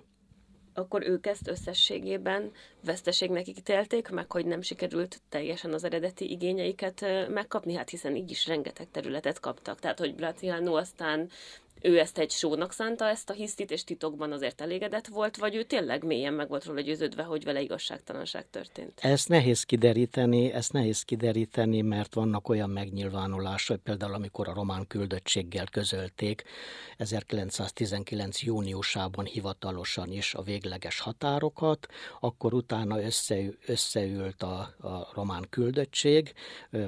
akkor 0.74 1.02
ők 1.02 1.26
ezt 1.26 1.48
összességében 1.48 2.52
veszteségnek 2.84 3.48
ítélték, 3.48 4.08
meg 4.08 4.32
hogy 4.32 4.46
nem 4.46 4.62
sikerült 4.62 5.22
teljesen 5.28 5.72
az 5.72 5.84
eredeti 5.84 6.30
igényeiket 6.30 7.04
megkapni, 7.28 7.74
hát 7.74 7.90
hiszen 7.90 8.16
így 8.16 8.30
is 8.30 8.46
rengeteg 8.46 8.90
területet 8.90 9.40
kaptak. 9.40 9.78
Tehát, 9.78 9.98
hogy 9.98 10.14
Bratiano 10.14 10.74
aztán 10.76 11.30
ő 11.84 11.98
ezt 11.98 12.18
egy 12.18 12.30
sónak 12.30 12.72
szánta 12.72 13.08
ezt 13.08 13.30
a 13.30 13.32
hisztit, 13.32 13.70
és 13.70 13.84
titokban 13.84 14.32
azért 14.32 14.60
elégedett 14.60 15.06
volt, 15.06 15.36
vagy 15.36 15.54
ő 15.54 15.62
tényleg 15.62 16.04
mélyen 16.04 16.32
meg 16.34 16.48
volt 16.48 16.64
róla 16.64 16.80
győződve, 16.80 17.22
hogy 17.22 17.44
vele 17.44 17.60
igazságtalanság 17.60 18.50
történt? 18.50 19.00
Ezt 19.02 19.28
nehéz 19.28 19.62
kideríteni, 19.62 20.52
ezt 20.52 20.72
nehéz 20.72 21.02
kideríteni, 21.02 21.80
mert 21.80 22.14
vannak 22.14 22.48
olyan 22.48 22.70
megnyilvánulások, 22.70 23.82
például 23.82 24.14
amikor 24.14 24.48
a 24.48 24.54
román 24.54 24.86
küldöttséggel 24.86 25.66
közölték 25.66 26.42
1919. 26.96 28.42
júniusában 28.42 29.24
hivatalosan 29.24 30.12
is 30.12 30.34
a 30.34 30.42
végleges 30.42 31.00
határokat, 31.00 31.86
akkor 32.20 32.54
utána 32.54 33.02
összeül, 33.02 33.56
összeült 33.66 34.42
a, 34.42 34.58
a 34.78 35.08
román 35.14 35.46
küldöttség, 35.50 36.32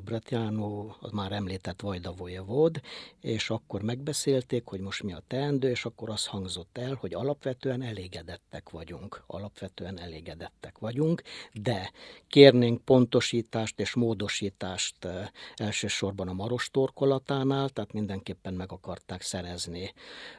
Bratiano, 0.04 0.94
az 1.00 1.11
már 1.11 1.32
említett 1.32 1.80
Vajda 1.80 2.12
volt, 2.46 2.80
és 3.20 3.50
akkor 3.50 3.82
megbeszélték, 3.82 4.66
hogy 4.66 4.85
most 4.87 5.03
mi 5.03 5.12
a 5.12 5.22
teendő, 5.27 5.70
és 5.70 5.85
akkor 5.85 6.11
az 6.11 6.27
hangzott 6.27 6.79
el, 6.79 6.94
hogy 7.01 7.14
alapvetően 7.14 7.83
elégedettek 7.83 8.70
vagyunk. 8.70 9.22
Alapvetően 9.27 10.01
elégedettek 10.01 10.79
vagyunk, 10.79 11.22
de 11.53 11.92
kérnénk 12.29 12.85
pontosítást 12.85 13.81
és 13.81 13.94
módosítást 13.94 15.05
eh, 15.05 15.29
elsősorban 15.57 16.29
a 16.29 16.33
maros 16.33 16.70
torkolatánál, 16.70 17.68
tehát 17.68 17.92
mindenképpen 17.92 18.55
meg 18.55 18.72
akarták 18.72 19.22
szerezni 19.22 19.92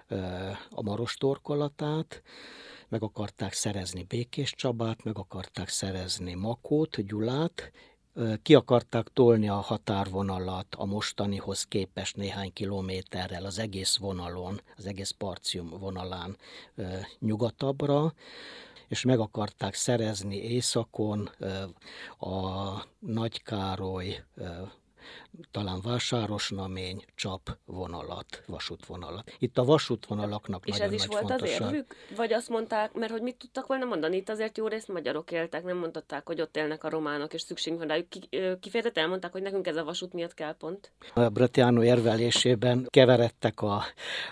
eh, 0.07 0.57
a 0.69 0.81
maros 0.81 1.15
torkolatát, 1.15 2.21
meg 2.89 3.03
akarták 3.03 3.53
szerezni 3.53 4.03
Békés 4.03 4.53
Csabát, 4.55 5.03
meg 5.03 5.17
akarták 5.17 5.69
szerezni 5.69 6.33
Makót, 6.33 7.05
Gyulát, 7.05 7.71
ki 8.41 8.55
akarták 8.55 9.07
tolni 9.13 9.49
a 9.49 9.55
határvonalat 9.55 10.75
a 10.75 10.85
mostanihoz 10.85 11.63
képest 11.63 12.15
néhány 12.15 12.53
kilométerrel 12.53 13.45
az 13.45 13.59
egész 13.59 13.97
vonalon, 13.97 14.61
az 14.77 14.85
egész 14.85 15.11
parcium 15.11 15.69
vonalán 15.69 16.37
nyugatabbra, 17.19 18.13
és 18.87 19.03
meg 19.03 19.19
akarták 19.19 19.73
szerezni 19.73 20.35
északon 20.35 21.29
a 22.19 22.71
Nagykároly 22.99 24.23
talán 25.51 25.81
vásárosnamény, 25.81 27.03
csap 27.15 27.57
vonalat, 27.65 28.43
vasútvonalat. 28.45 29.31
Itt 29.39 29.57
a 29.57 29.63
vasútvonalaknak 29.63 30.65
És 30.65 30.71
nagyon 30.71 30.87
ez 30.87 30.93
is 30.93 30.99
nagy 30.99 31.09
volt 31.09 31.27
fontosság. 31.27 31.61
az 31.61 31.67
érvük? 31.71 31.95
Vagy 32.15 32.33
azt 32.33 32.49
mondták, 32.49 32.93
mert 32.93 33.11
hogy 33.11 33.21
mit 33.21 33.35
tudtak 33.35 33.67
volna 33.67 33.85
mondani? 33.85 34.15
Itt 34.15 34.29
azért 34.29 34.57
jó 34.57 34.67
részt 34.67 34.87
magyarok 34.87 35.31
éltek, 35.31 35.63
nem 35.63 35.77
mondták, 35.77 36.27
hogy 36.27 36.41
ott 36.41 36.57
élnek 36.57 36.83
a 36.83 36.89
románok, 36.89 37.33
és 37.33 37.41
szükségünk 37.41 37.81
van 37.81 37.89
rájuk. 37.89 38.59
Kifejezetten 38.59 39.03
elmondták, 39.03 39.31
hogy 39.31 39.41
nekünk 39.41 39.67
ez 39.67 39.75
a 39.75 39.83
vasút 39.83 40.13
miatt 40.13 40.33
kell 40.33 40.55
pont. 40.57 40.91
A 41.13 41.29
Bratiano 41.29 41.83
érvelésében 41.83 42.87
keveredtek 42.89 43.61
a, 43.61 43.83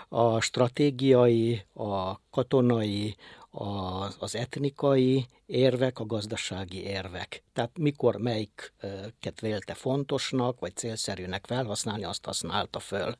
a 0.08 0.40
stratégiai, 0.40 1.66
a 1.74 2.20
katonai, 2.30 3.16
az, 3.58 4.16
az 4.18 4.34
etnikai 4.34 5.26
érvek, 5.46 5.98
a 5.98 6.06
gazdasági 6.06 6.82
érvek. 6.82 7.42
Tehát 7.52 7.78
mikor 7.78 8.16
melyiket 8.16 9.40
vélte 9.40 9.74
fontosnak, 9.74 10.60
vagy 10.60 10.76
célszerűnek 10.76 11.46
felhasználni, 11.46 12.04
azt 12.04 12.24
használta 12.24 12.78
föl. 12.78 13.16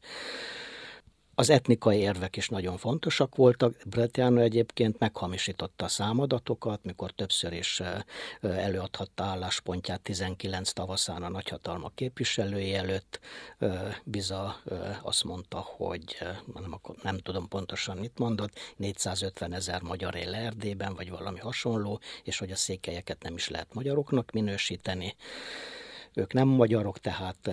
Az 1.38 1.50
etnikai 1.50 1.98
érvek 1.98 2.36
is 2.36 2.48
nagyon 2.48 2.76
fontosak 2.76 3.34
voltak. 3.34 3.76
Bretiano 3.86 4.40
egyébként 4.40 4.98
meghamisította 4.98 5.84
a 5.84 5.88
számadatokat, 5.88 6.84
mikor 6.84 7.10
többször 7.10 7.52
is 7.52 7.82
előadhatta 8.40 9.24
álláspontját 9.24 10.00
19 10.00 10.72
tavaszán 10.72 11.22
a 11.22 11.28
nagyhatalmak 11.28 11.94
képviselői 11.94 12.74
előtt. 12.74 13.20
Biza 14.04 14.56
azt 15.02 15.24
mondta, 15.24 15.58
hogy 15.58 16.16
nem, 16.54 16.80
nem 17.02 17.18
tudom 17.18 17.48
pontosan 17.48 17.96
mit 17.96 18.18
mondott, 18.18 18.58
450 18.76 19.52
ezer 19.52 19.82
magyar 19.82 20.14
él 20.14 20.34
Erdélyben, 20.34 20.94
vagy 20.94 21.10
valami 21.10 21.38
hasonló, 21.38 22.00
és 22.22 22.38
hogy 22.38 22.50
a 22.50 22.56
székelyeket 22.56 23.22
nem 23.22 23.34
is 23.34 23.48
lehet 23.48 23.74
magyaroknak 23.74 24.30
minősíteni. 24.30 25.14
Ők 26.18 26.32
nem 26.32 26.48
magyarok, 26.48 26.98
tehát 26.98 27.50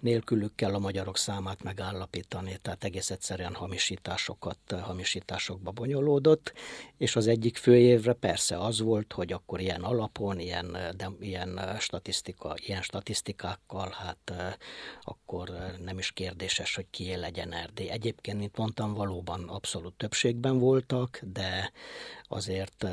nélkülük 0.00 0.54
kell 0.54 0.74
a 0.74 0.78
magyarok 0.78 1.16
számát 1.16 1.62
megállapítani, 1.62 2.58
tehát 2.62 2.84
egész 2.84 3.10
egyszerűen 3.10 3.54
hamisításokat, 3.54 4.58
hamisításokba 4.80 5.70
bonyolódott, 5.70 6.52
és 6.96 7.16
az 7.16 7.26
egyik 7.26 7.56
fő 7.56 7.76
évre 7.76 8.12
persze 8.12 8.58
az 8.58 8.80
volt, 8.80 9.12
hogy 9.12 9.32
akkor 9.32 9.60
ilyen 9.60 9.82
alapon, 9.82 10.38
ilyen, 10.38 10.76
de, 10.96 11.10
ilyen, 11.20 11.76
statisztika, 11.78 12.54
ilyen 12.56 12.82
statisztikákkal, 12.82 13.94
hát 13.98 14.56
akkor 15.02 15.50
nem 15.84 15.98
is 15.98 16.12
kérdéses, 16.12 16.74
hogy 16.74 16.86
kié 16.90 17.14
legyen 17.14 17.52
Erdély. 17.52 17.90
Egyébként, 17.90 18.38
mint 18.38 18.56
mondtam, 18.56 18.94
valóban 18.94 19.48
abszolút 19.48 19.94
többségben 19.94 20.58
voltak, 20.58 21.20
de 21.22 21.72
azért 22.28 22.86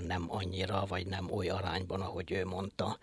nem 0.00 0.24
annyira, 0.28 0.84
vagy 0.88 1.06
nem 1.06 1.32
oly 1.32 1.48
arányban, 1.48 2.00
ahogy 2.00 2.32
ő 2.32 2.44
mondta. 2.44 2.98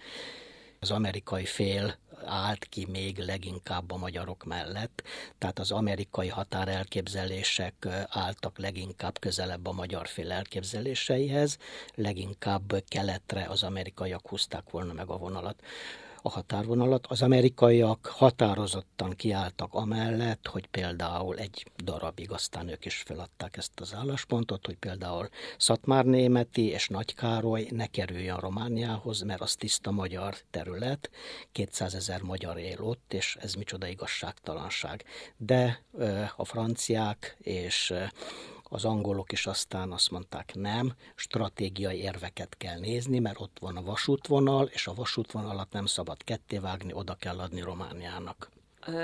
Az 0.83 0.91
amerikai 0.91 1.45
fél 1.45 1.97
állt 2.25 2.65
ki 2.65 2.87
még 2.91 3.17
leginkább 3.17 3.91
a 3.91 3.97
magyarok 3.97 4.43
mellett, 4.43 5.03
tehát 5.37 5.59
az 5.59 5.71
amerikai 5.71 6.27
határelképzelések 6.27 7.87
álltak 8.09 8.57
leginkább 8.57 9.19
közelebb 9.19 9.67
a 9.67 9.71
magyar 9.71 10.07
fél 10.07 10.31
elképzeléseihez, 10.31 11.57
leginkább 11.95 12.83
keletre 12.87 13.45
az 13.49 13.63
amerikaiak 13.63 14.27
húzták 14.27 14.69
volna 14.69 14.93
meg 14.93 15.09
a 15.09 15.17
vonalat 15.17 15.63
a 16.25 16.29
határvonalat. 16.29 17.07
Az 17.07 17.21
amerikaiak 17.21 18.05
határozottan 18.05 19.09
kiálltak 19.15 19.73
amellett, 19.73 20.47
hogy 20.47 20.67
például 20.67 21.37
egy 21.37 21.65
darabig, 21.83 22.31
aztán 22.31 22.67
ők 22.67 22.85
is 22.85 22.95
feladták 22.95 23.57
ezt 23.57 23.79
az 23.79 23.93
álláspontot, 23.93 24.65
hogy 24.65 24.77
például 24.77 25.29
Szatmár 25.57 26.05
Németi 26.05 26.65
és 26.65 26.87
Nagykároly 26.87 27.67
ne 27.71 27.85
kerüljön 27.85 28.37
Romániához, 28.37 29.21
mert 29.21 29.41
az 29.41 29.55
tiszta 29.55 29.91
magyar 29.91 30.35
terület, 30.51 31.09
200 31.51 31.95
ezer 31.95 32.21
magyar 32.21 32.57
él 32.57 32.81
ott, 32.81 33.13
és 33.13 33.37
ez 33.41 33.53
micsoda 33.53 33.87
igazságtalanság. 33.87 35.05
De 35.37 35.83
a 36.35 36.45
franciák 36.45 37.37
és 37.39 37.93
az 38.73 38.85
angolok 38.85 39.31
is 39.31 39.47
aztán 39.47 39.91
azt 39.91 40.11
mondták, 40.11 40.53
nem, 40.55 40.93
stratégiai 41.15 41.97
érveket 41.97 42.57
kell 42.57 42.79
nézni, 42.79 43.19
mert 43.19 43.39
ott 43.39 43.57
van 43.59 43.77
a 43.77 43.83
vasútvonal, 43.83 44.65
és 44.65 44.87
a 44.87 44.93
vasútvonalat 44.93 45.71
nem 45.71 45.85
szabad 45.85 46.23
kettévágni, 46.23 46.93
oda 46.93 47.15
kell 47.15 47.39
adni 47.39 47.61
Romániának. 47.61 48.49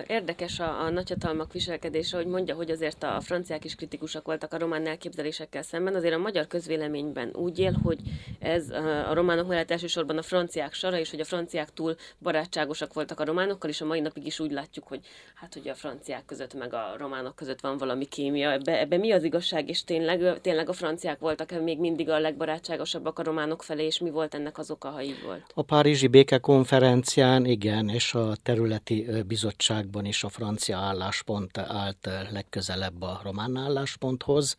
Érdekes 0.08 0.60
a, 0.60 0.82
a 0.82 0.90
nagyhatalmak 0.90 1.54
viselkedése, 1.54 2.18
hogy 2.18 2.26
mondja, 2.26 2.56
hogy 2.56 2.72
azért 2.72 3.04
a 3.04 3.22
franciák 3.22 3.66
is 3.66 3.76
kritikusak 3.76 4.26
voltak 4.26 4.54
a 4.54 4.58
román 4.58 4.88
elképzelésekkel 4.88 5.62
szemben, 5.62 5.96
azért 5.96 6.14
a 6.14 6.18
magyar 6.18 6.48
közvéleményben 6.48 7.30
úgy 7.34 7.60
él, 7.60 7.80
hogy 7.84 8.00
ez 8.40 8.70
a 9.10 9.14
románok 9.14 9.48
mellett 9.48 9.72
elsősorban 9.72 10.18
a 10.18 10.22
franciák 10.22 10.74
sara, 10.74 11.00
és 11.00 11.10
hogy 11.10 11.20
a 11.20 11.26
franciák 11.26 11.74
túl 11.74 11.96
barátságosak 12.22 12.94
voltak 12.94 13.20
a 13.20 13.26
románokkal, 13.26 13.70
és 13.70 13.82
a 13.82 13.86
mai 13.86 14.00
napig 14.00 14.26
is 14.26 14.40
úgy 14.40 14.52
látjuk, 14.52 14.88
hogy 14.88 15.00
hát 15.36 15.54
hogy 15.54 15.68
a 15.68 15.76
franciák 15.76 16.26
között 16.26 16.54
meg 16.54 16.74
a 16.74 16.96
románok 16.98 17.36
között 17.36 17.62
van 17.62 17.78
valami 17.78 18.06
kémia. 18.06 18.52
Ebbe, 18.52 18.80
ebbe 18.80 18.98
mi 18.98 19.12
az 19.12 19.24
igazság, 19.24 19.70
és 19.70 19.84
tényleg, 19.84 20.42
tényleg 20.42 20.70
a 20.70 20.74
franciák 20.74 21.20
voltak 21.20 21.64
még 21.64 21.80
mindig 21.80 22.10
a 22.10 22.20
legbarátságosabbak 22.20 23.20
a 23.20 23.24
románok 23.24 23.64
felé, 23.64 23.86
és 23.86 24.00
mi 24.00 24.10
volt 24.10 24.36
ennek 24.36 24.58
az 24.58 24.72
oka, 24.72 24.90
ha 24.90 25.02
így 25.02 25.22
volt? 25.26 25.44
A 25.54 25.62
Párizsi 25.62 26.08
békekonferencián 26.08 27.46
igen, 27.46 27.90
és 27.90 28.14
a 28.14 28.36
területi 28.44 29.08
bizottság 29.28 29.69
bizottságban 29.70 30.06
is 30.06 30.24
a 30.24 30.30
francia 30.30 30.78
álláspont 30.78 31.58
állt 31.58 32.10
legközelebb 32.32 33.02
a 33.02 33.20
román 33.24 33.58
állásponthoz. 33.58 34.56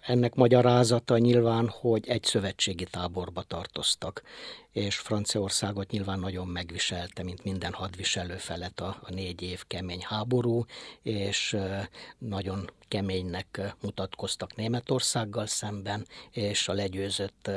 Ennek 0.00 0.34
magyarázata 0.34 1.18
nyilván, 1.18 1.68
hogy 1.68 2.08
egy 2.08 2.24
szövetségi 2.24 2.84
táborba 2.84 3.42
tartoztak, 3.42 4.22
és 4.72 4.96
Franciaországot 4.96 5.90
nyilván 5.90 6.18
nagyon 6.18 6.46
megviselte, 6.46 7.22
mint 7.22 7.44
minden 7.44 7.72
hadviselő 7.72 8.36
felett 8.36 8.80
a, 8.80 8.96
a 9.00 9.12
négy 9.12 9.42
év 9.42 9.64
kemény 9.66 10.02
háború, 10.02 10.64
és 11.02 11.56
nagyon 12.18 12.70
keménynek 12.88 13.74
mutatkoztak 13.82 14.56
Németországgal 14.56 15.46
szemben, 15.46 16.06
és 16.30 16.68
a 16.68 16.72
legyőzött 16.72 17.50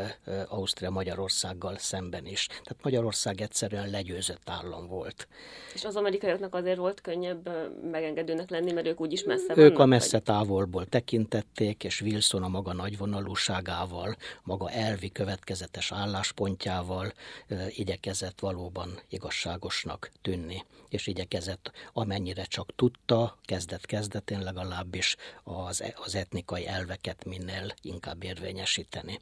Ausztria-Magyarországgal 0.47 1.77
szemben 1.77 2.25
is. 2.25 2.45
Tehát 2.45 2.77
Magyarország 2.83 3.41
egyszerűen 3.41 3.89
legyőzött 3.89 4.49
állam 4.49 4.87
volt. 4.87 5.27
És 5.73 5.83
az 5.83 5.95
amerikaiaknak 5.95 6.55
azért 6.55 6.77
volt 6.77 7.01
könnyebb 7.01 7.49
megengedőnek 7.91 8.49
lenni, 8.49 8.71
mert 8.71 8.87
ők 8.87 9.01
úgyis 9.01 9.23
messze 9.23 9.53
Ők 9.55 9.57
vannak, 9.57 9.79
a 9.79 9.85
messze 9.85 10.11
vagy? 10.17 10.23
távolból 10.23 10.85
tekintették, 10.85 11.83
és 11.83 12.01
Wilson 12.01 12.43
a 12.43 12.47
maga 12.47 12.73
nagyvonalúságával, 12.73 14.15
maga 14.43 14.69
elvi 14.69 15.11
következetes 15.11 15.91
álláspontjával 15.91 17.02
szóval 17.03 17.67
igyekezett 17.69 18.39
valóban 18.39 18.99
igazságosnak 19.09 20.11
tűnni, 20.21 20.65
és 20.89 21.07
igyekezett 21.07 21.71
amennyire 21.93 22.43
csak 22.43 22.75
tudta, 22.75 23.37
kezdet-kezdetén 23.45 24.39
legalábbis 24.39 25.15
az, 25.43 25.83
az 25.95 26.15
etnikai 26.15 26.67
elveket 26.67 27.25
minél 27.25 27.73
inkább 27.81 28.23
érvényesíteni 28.23 29.19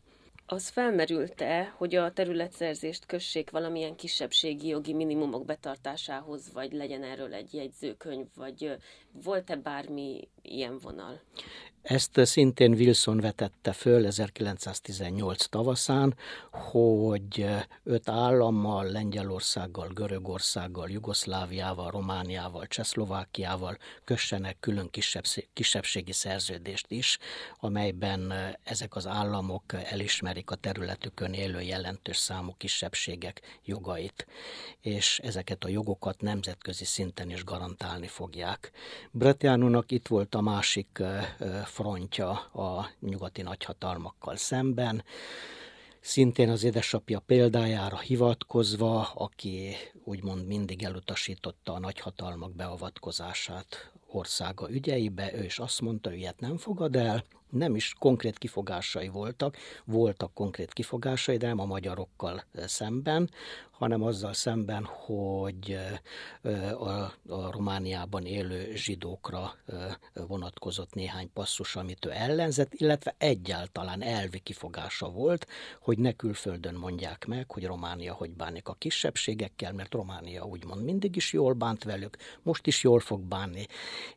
az 0.53 0.69
felmerült-e, 0.69 1.73
hogy 1.77 1.95
a 1.95 2.11
területszerzést 2.11 3.05
kössék 3.05 3.49
valamilyen 3.49 3.95
kisebbségi 3.95 4.67
jogi 4.67 4.93
minimumok 4.93 5.45
betartásához, 5.45 6.51
vagy 6.53 6.71
legyen 6.71 7.03
erről 7.03 7.33
egy 7.33 7.53
jegyzőkönyv, 7.53 8.25
vagy 8.35 8.77
volt-e 9.11 9.55
bármi 9.55 10.29
ilyen 10.41 10.77
vonal? 10.77 11.21
Ezt 11.81 12.25
szintén 12.25 12.73
Wilson 12.73 13.19
vetette 13.19 13.73
föl 13.73 14.05
1918 14.05 15.45
tavaszán, 15.45 16.15
hogy 16.51 17.45
öt 17.83 18.09
állammal, 18.09 18.85
Lengyelországgal, 18.85 19.87
Görögországgal, 19.87 20.89
Jugoszláviával, 20.89 21.89
Romániával, 21.91 22.67
Csehszlovákiával 22.67 23.77
kössenek 24.03 24.57
külön 24.59 24.89
kisebbségi 25.53 26.11
szerződést 26.11 26.91
is, 26.91 27.17
amelyben 27.59 28.33
ezek 28.63 28.95
az 28.95 29.07
államok 29.07 29.63
elismerik 29.73 30.51
a 30.51 30.55
területükön 30.55 31.33
élő 31.33 31.61
jelentős 31.61 32.17
számú 32.17 32.55
kisebbségek 32.57 33.59
jogait, 33.65 34.27
és 34.81 35.19
ezeket 35.23 35.63
a 35.63 35.69
jogokat 35.69 36.21
nemzetközi 36.21 36.85
szinten 36.85 37.29
is 37.29 37.43
garantálni 37.43 38.07
fogják. 38.07 38.71
Bretiánónak 39.11 39.91
itt 39.91 40.07
volt 40.07 40.35
a 40.35 40.41
másik 40.41 41.03
frontja 41.71 42.29
a 42.53 42.89
nyugati 42.99 43.41
nagyhatalmakkal 43.41 44.35
szemben, 44.35 45.03
szintén 45.99 46.49
az 46.49 46.63
édesapja 46.63 47.19
példájára 47.19 47.99
hivatkozva, 47.99 49.11
aki 49.13 49.75
úgymond 50.03 50.47
mindig 50.47 50.83
elutasította 50.83 51.73
a 51.73 51.79
nagyhatalmak 51.79 52.55
beavatkozását 52.55 53.91
országa 54.07 54.71
ügyeibe, 54.71 55.33
ő 55.33 55.43
is 55.43 55.59
azt 55.59 55.81
mondta, 55.81 56.09
hogy 56.09 56.17
ilyet 56.17 56.39
nem 56.39 56.57
fogad 56.57 56.95
el, 56.95 57.23
nem 57.49 57.75
is 57.75 57.95
konkrét 57.99 58.37
kifogásai 58.37 59.07
voltak, 59.07 59.57
voltak 59.85 60.33
konkrét 60.33 60.73
kifogásai, 60.73 61.37
de 61.37 61.47
nem 61.47 61.59
a 61.59 61.65
magyarokkal 61.65 62.43
szemben, 62.53 63.29
hanem 63.81 64.03
azzal 64.03 64.33
szemben, 64.33 64.83
hogy 64.83 65.77
a, 66.79 67.13
Romániában 67.51 68.25
élő 68.25 68.75
zsidókra 68.75 69.55
vonatkozott 70.13 70.93
néhány 70.93 71.29
passzus, 71.33 71.75
amit 71.75 72.05
ő 72.05 72.11
ellenzett, 72.11 72.73
illetve 72.73 73.15
egyáltalán 73.17 74.01
elvi 74.01 74.39
kifogása 74.39 75.09
volt, 75.09 75.47
hogy 75.79 75.97
ne 75.97 76.11
külföldön 76.11 76.75
mondják 76.75 77.25
meg, 77.25 77.51
hogy 77.51 77.65
Románia 77.65 78.13
hogy 78.13 78.29
bánik 78.29 78.67
a 78.67 78.73
kisebbségekkel, 78.73 79.73
mert 79.73 79.93
Románia 79.93 80.43
úgymond 80.43 80.83
mindig 80.83 81.15
is 81.15 81.33
jól 81.33 81.53
bánt 81.53 81.83
velük, 81.83 82.17
most 82.41 82.67
is 82.67 82.83
jól 82.83 82.99
fog 82.99 83.21
bánni, 83.21 83.65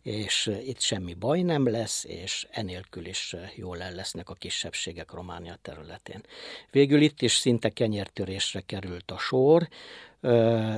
és 0.02 0.50
itt 0.66 0.80
semmi 0.80 1.14
baj 1.14 1.42
nem 1.42 1.70
lesz, 1.70 2.04
és 2.04 2.46
enélkül 2.50 3.06
is 3.06 3.36
jól 3.56 3.82
el 3.82 3.94
lesznek 3.94 4.30
a 4.30 4.34
kisebbségek 4.34 5.12
Románia 5.12 5.58
területén. 5.62 6.22
Végül 6.70 7.00
itt 7.00 7.22
is 7.22 7.32
szinte 7.32 7.68
kenyértörésre 7.68 8.60
került 8.60 9.10
a 9.10 9.18
sor, 9.18 9.52
sor, 9.54 9.68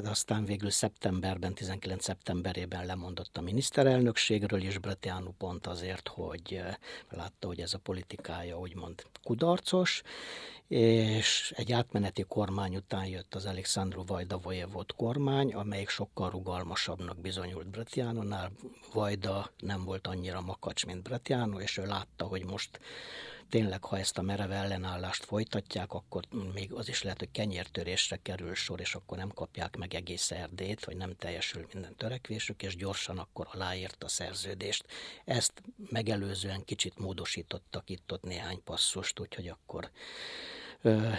de 0.02 0.08
aztán 0.08 0.44
végül 0.44 0.70
szeptemberben, 0.70 1.54
19 1.54 2.04
szeptemberében 2.04 2.86
lemondott 2.86 3.36
a 3.36 3.40
miniszterelnökségről, 3.40 4.62
és 4.62 4.78
Bretianu 4.78 5.30
pont 5.38 5.66
azért, 5.66 6.08
hogy 6.08 6.62
látta, 7.10 7.46
hogy 7.46 7.60
ez 7.60 7.74
a 7.74 7.78
politikája 7.78 8.58
úgymond 8.58 9.02
kudarcos, 9.22 10.02
és 10.68 11.52
egy 11.56 11.72
átmeneti 11.72 12.22
kormány 12.22 12.76
után 12.76 13.06
jött 13.06 13.34
az 13.34 13.46
Alexandru 13.46 14.04
Vajda 14.06 14.38
Vojevod 14.38 14.92
kormány, 14.96 15.54
amelyik 15.54 15.88
sokkal 15.88 16.30
rugalmasabbnak 16.30 17.20
bizonyult 17.20 17.68
Bretiánonál. 17.68 18.52
Vajda 18.92 19.50
nem 19.58 19.84
volt 19.84 20.06
annyira 20.06 20.40
makacs, 20.40 20.86
mint 20.86 21.02
Bretiano, 21.02 21.60
és 21.60 21.76
ő 21.76 21.86
látta, 21.86 22.24
hogy 22.24 22.44
most 22.44 22.80
tényleg, 23.50 23.84
ha 23.84 23.98
ezt 23.98 24.18
a 24.18 24.22
merev 24.22 24.50
ellenállást 24.50 25.24
folytatják, 25.24 25.92
akkor 25.92 26.24
még 26.54 26.72
az 26.72 26.88
is 26.88 27.02
lehet, 27.02 27.18
hogy 27.18 27.30
kenyértörésre 27.30 28.18
kerül 28.22 28.54
sor, 28.54 28.80
és 28.80 28.94
akkor 28.94 29.18
nem 29.18 29.28
kapják 29.28 29.76
meg 29.76 29.94
egész 29.94 30.30
Erdét, 30.30 30.84
vagy 30.84 30.96
nem 30.96 31.16
teljesül 31.16 31.66
minden 31.72 31.96
törekvésük, 31.96 32.62
és 32.62 32.76
gyorsan 32.76 33.18
akkor 33.18 33.48
aláírt 33.52 34.04
a 34.04 34.08
szerződést. 34.08 34.84
Ezt 35.24 35.62
megelőzően 35.90 36.64
kicsit 36.64 36.98
módosítottak 36.98 37.90
itt-ott 37.90 38.22
néhány 38.22 38.62
passzust, 38.64 39.20
úgyhogy 39.20 39.48
akkor 39.48 39.90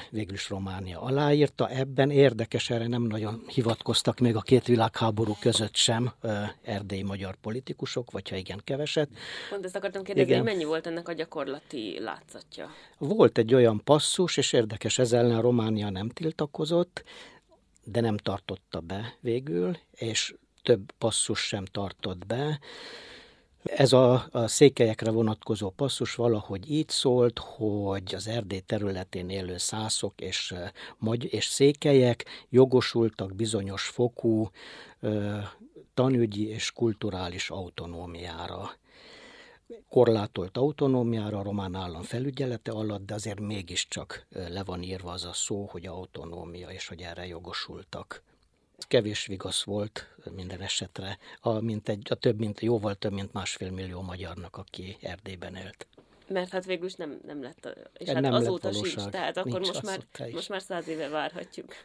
végül 0.10 0.34
is 0.34 0.50
Románia 0.50 1.02
aláírta. 1.02 1.70
Ebben 1.70 2.10
érdekes, 2.10 2.70
erre 2.70 2.88
nem 2.88 3.02
nagyon 3.02 3.44
hivatkoztak 3.48 4.20
még 4.20 4.36
a 4.36 4.42
két 4.42 4.66
világháború 4.66 5.36
között 5.40 5.76
sem 5.76 6.14
erdélyi 6.62 7.04
magyar 7.04 7.36
politikusok, 7.36 8.12
vagy 8.12 8.30
ha 8.30 8.36
igen, 8.36 8.62
keveset. 8.64 9.10
Pont 9.50 9.66
ezt 9.66 9.76
akartam 9.76 10.04
kérdezni, 10.04 10.32
igen. 10.32 10.44
mennyi 10.44 10.64
volt 10.64 10.88
ennek 10.88 11.08
a 11.08 11.14
gyakorlati 11.14 12.00
látszatja? 12.00 12.70
Volt 12.98 13.38
egy 13.38 13.54
olyan 13.54 13.82
passzus, 13.84 14.38
és 14.38 14.54
érdekes, 14.54 15.00
ez 15.00 15.14
ellen 15.14 15.42
Románia 15.42 15.90
nem 15.90 16.10
tiltakozott, 16.10 17.04
de 17.84 18.02
nem 18.02 18.18
tartotta 18.18 18.80
be 18.80 19.18
végül, 19.20 19.78
és 19.92 20.36
több 20.64 20.92
passzus 20.98 21.40
sem 21.40 21.66
tartott 21.66 22.26
be. 22.26 22.60
Ez 23.76 23.94
a, 23.94 24.28
a 24.32 24.48
székelyekre 24.48 25.12
vonatkozó 25.12 25.70
passzus 25.70 26.16
valahogy 26.16 26.72
így 26.72 26.90
szólt, 26.90 27.40
hogy 27.40 28.16
az 28.16 28.28
Erdély 28.28 28.60
területén 28.60 29.30
élő 29.30 29.58
szászok 29.58 30.22
és, 30.22 30.54
magy- 30.98 31.34
és 31.34 31.46
székelyek 31.46 32.26
jogosultak 32.50 33.36
bizonyos 33.36 33.84
fokú 33.84 34.50
ö, 35.00 35.38
tanügyi 35.94 36.48
és 36.48 36.72
kulturális 36.72 37.50
autonómiára. 37.50 38.72
Korlátolt 39.90 40.58
autonómiára 40.58 41.40
a 41.40 41.44
román 41.44 41.76
állam 41.76 42.02
felügyelete 42.02 42.72
alatt, 42.72 43.06
de 43.06 43.14
azért 43.14 43.40
mégiscsak 43.40 44.26
le 44.30 44.64
van 44.64 44.84
írva 44.84 45.12
az 45.12 45.26
a 45.26 45.34
szó, 45.34 45.68
hogy 45.72 45.88
autonómia, 45.88 46.70
és 46.70 46.88
hogy 46.88 47.02
erre 47.02 47.28
jogosultak 47.28 48.24
kevés 48.88 49.26
vigasz 49.26 49.64
volt 49.64 50.08
minden 50.36 50.62
esetre, 50.62 51.18
a, 51.40 51.60
mint 51.60 51.90
egy, 51.90 52.08
a 52.10 52.16
több, 52.16 52.40
mint, 52.40 52.60
jóval 52.60 52.96
több, 52.96 53.12
mint 53.12 53.34
másfél 53.34 53.72
millió 53.72 54.02
magyarnak, 54.02 54.58
aki 54.58 54.98
Erdélyben 55.02 55.56
élt. 55.56 55.88
Mert 56.28 56.52
hát 56.52 56.66
végül 56.66 56.86
is 56.86 56.96
nem, 56.96 57.20
nem 57.26 57.42
lett, 57.42 57.78
és 57.98 58.10
hát 58.10 58.22
nem 58.22 58.34
azóta 58.34 58.72
sincs, 58.72 59.06
tehát 59.06 59.38
akkor 59.38 59.60
most 59.60 59.82
már, 59.82 60.00
most 60.32 60.50
már 60.50 60.62
száz 60.62 60.88
éve 60.88 61.10
várhatjuk. 61.10 61.76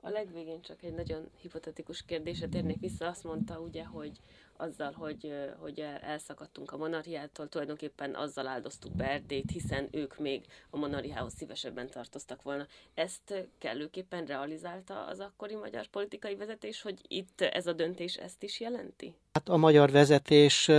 A 0.00 0.08
legvégén 0.08 0.60
csak 0.60 0.82
egy 0.82 0.94
nagyon 0.94 1.30
hipotetikus 1.40 2.04
kérdésre 2.04 2.48
térnék 2.48 2.80
vissza. 2.80 3.06
Azt 3.06 3.24
mondta 3.24 3.58
ugye, 3.58 3.84
hogy 3.84 4.18
azzal, 4.62 4.92
hogy, 4.92 5.32
hogy 5.58 5.80
elszakadtunk 6.00 6.72
a 6.72 6.76
monarchiától, 6.76 7.48
tulajdonképpen 7.48 8.14
azzal 8.14 8.46
áldoztuk 8.46 8.96
be 8.96 9.10
Erdélyt, 9.10 9.50
hiszen 9.50 9.88
ők 9.90 10.18
még 10.18 10.46
a 10.70 10.76
monarchiához 10.76 11.34
szívesebben 11.34 11.90
tartoztak 11.90 12.42
volna. 12.42 12.66
Ezt 12.94 13.48
kellőképpen 13.58 14.24
realizálta 14.24 15.04
az 15.04 15.20
akkori 15.20 15.54
magyar 15.54 15.86
politikai 15.86 16.36
vezetés, 16.36 16.82
hogy 16.82 17.00
itt 17.08 17.40
ez 17.40 17.66
a 17.66 17.72
döntés 17.72 18.16
ezt 18.16 18.42
is 18.42 18.60
jelenti? 18.60 19.14
Hát 19.32 19.48
a 19.48 19.56
magyar 19.56 19.90
vezetés 19.90 20.70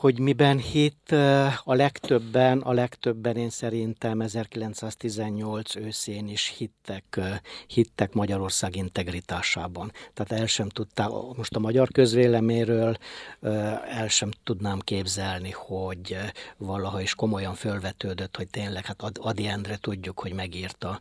hogy 0.00 0.18
miben 0.18 0.58
hitt 0.58 1.10
a 1.64 1.74
legtöbben, 1.74 2.60
a 2.60 2.72
legtöbben 2.72 3.36
én 3.36 3.50
szerintem 3.50 4.20
1918 4.20 5.76
őszén 5.76 6.28
is 6.28 6.54
hittek, 6.58 7.20
hittek 7.66 8.12
Magyarország 8.12 8.76
integritásában. 8.76 9.92
Tehát 10.14 10.40
el 10.42 10.46
sem 10.46 10.68
tudták, 10.68 11.08
most 11.36 11.56
a 11.56 11.58
magyar 11.58 11.88
közvéleméről 11.88 12.96
el 13.90 14.08
sem 14.08 14.30
tudnám 14.44 14.78
képzelni, 14.78 15.50
hogy 15.50 16.16
valaha 16.56 17.00
is 17.00 17.14
komolyan 17.14 17.54
fölvetődött, 17.54 18.36
hogy 18.36 18.48
tényleg, 18.48 18.84
hát 18.86 19.02
Adi 19.18 19.46
Endre 19.46 19.76
tudjuk, 19.76 20.20
hogy 20.20 20.32
megírta, 20.32 21.00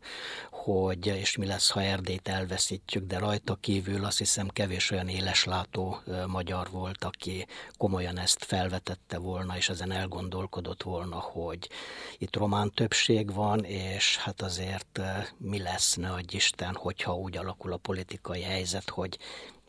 hogy 0.50 1.06
és 1.06 1.38
mi 1.38 1.46
lesz, 1.46 1.70
ha 1.70 1.82
Erdélyt 1.82 2.28
elveszítjük, 2.28 3.06
de 3.06 3.20
rajta 3.20 3.56
kívül 3.56 4.06
azt 4.06 4.18
hiszem 4.18 4.48
kevés 4.48 4.92
olyan 4.92 5.08
éleslátó 5.08 5.98
magyar 6.28 6.59
volt, 6.68 7.04
aki 7.04 7.46
komolyan 7.78 8.18
ezt 8.18 8.44
felvetett 8.44 9.00
feltette 9.00 9.18
volna, 9.18 9.58
és 9.58 9.70
ezen 9.70 9.92
elgondolkodott 9.92 10.84
volna, 10.84 11.16
hogy 11.16 11.70
itt 12.18 12.36
román 12.36 12.72
többség 12.72 13.34
van, 13.34 13.64
és 13.64 14.18
hát 14.18 14.42
azért 14.42 14.98
eh, 14.98 15.26
mi 15.38 15.60
lesz, 15.60 15.96
ne 15.96 16.10
adj 16.10 16.36
Isten, 16.36 16.76
hogyha 16.76 17.16
úgy 17.16 17.38
alakul 17.38 17.74
a 17.74 17.78
politikai 17.78 18.42
helyzet, 18.42 18.90
hogy, 18.90 19.18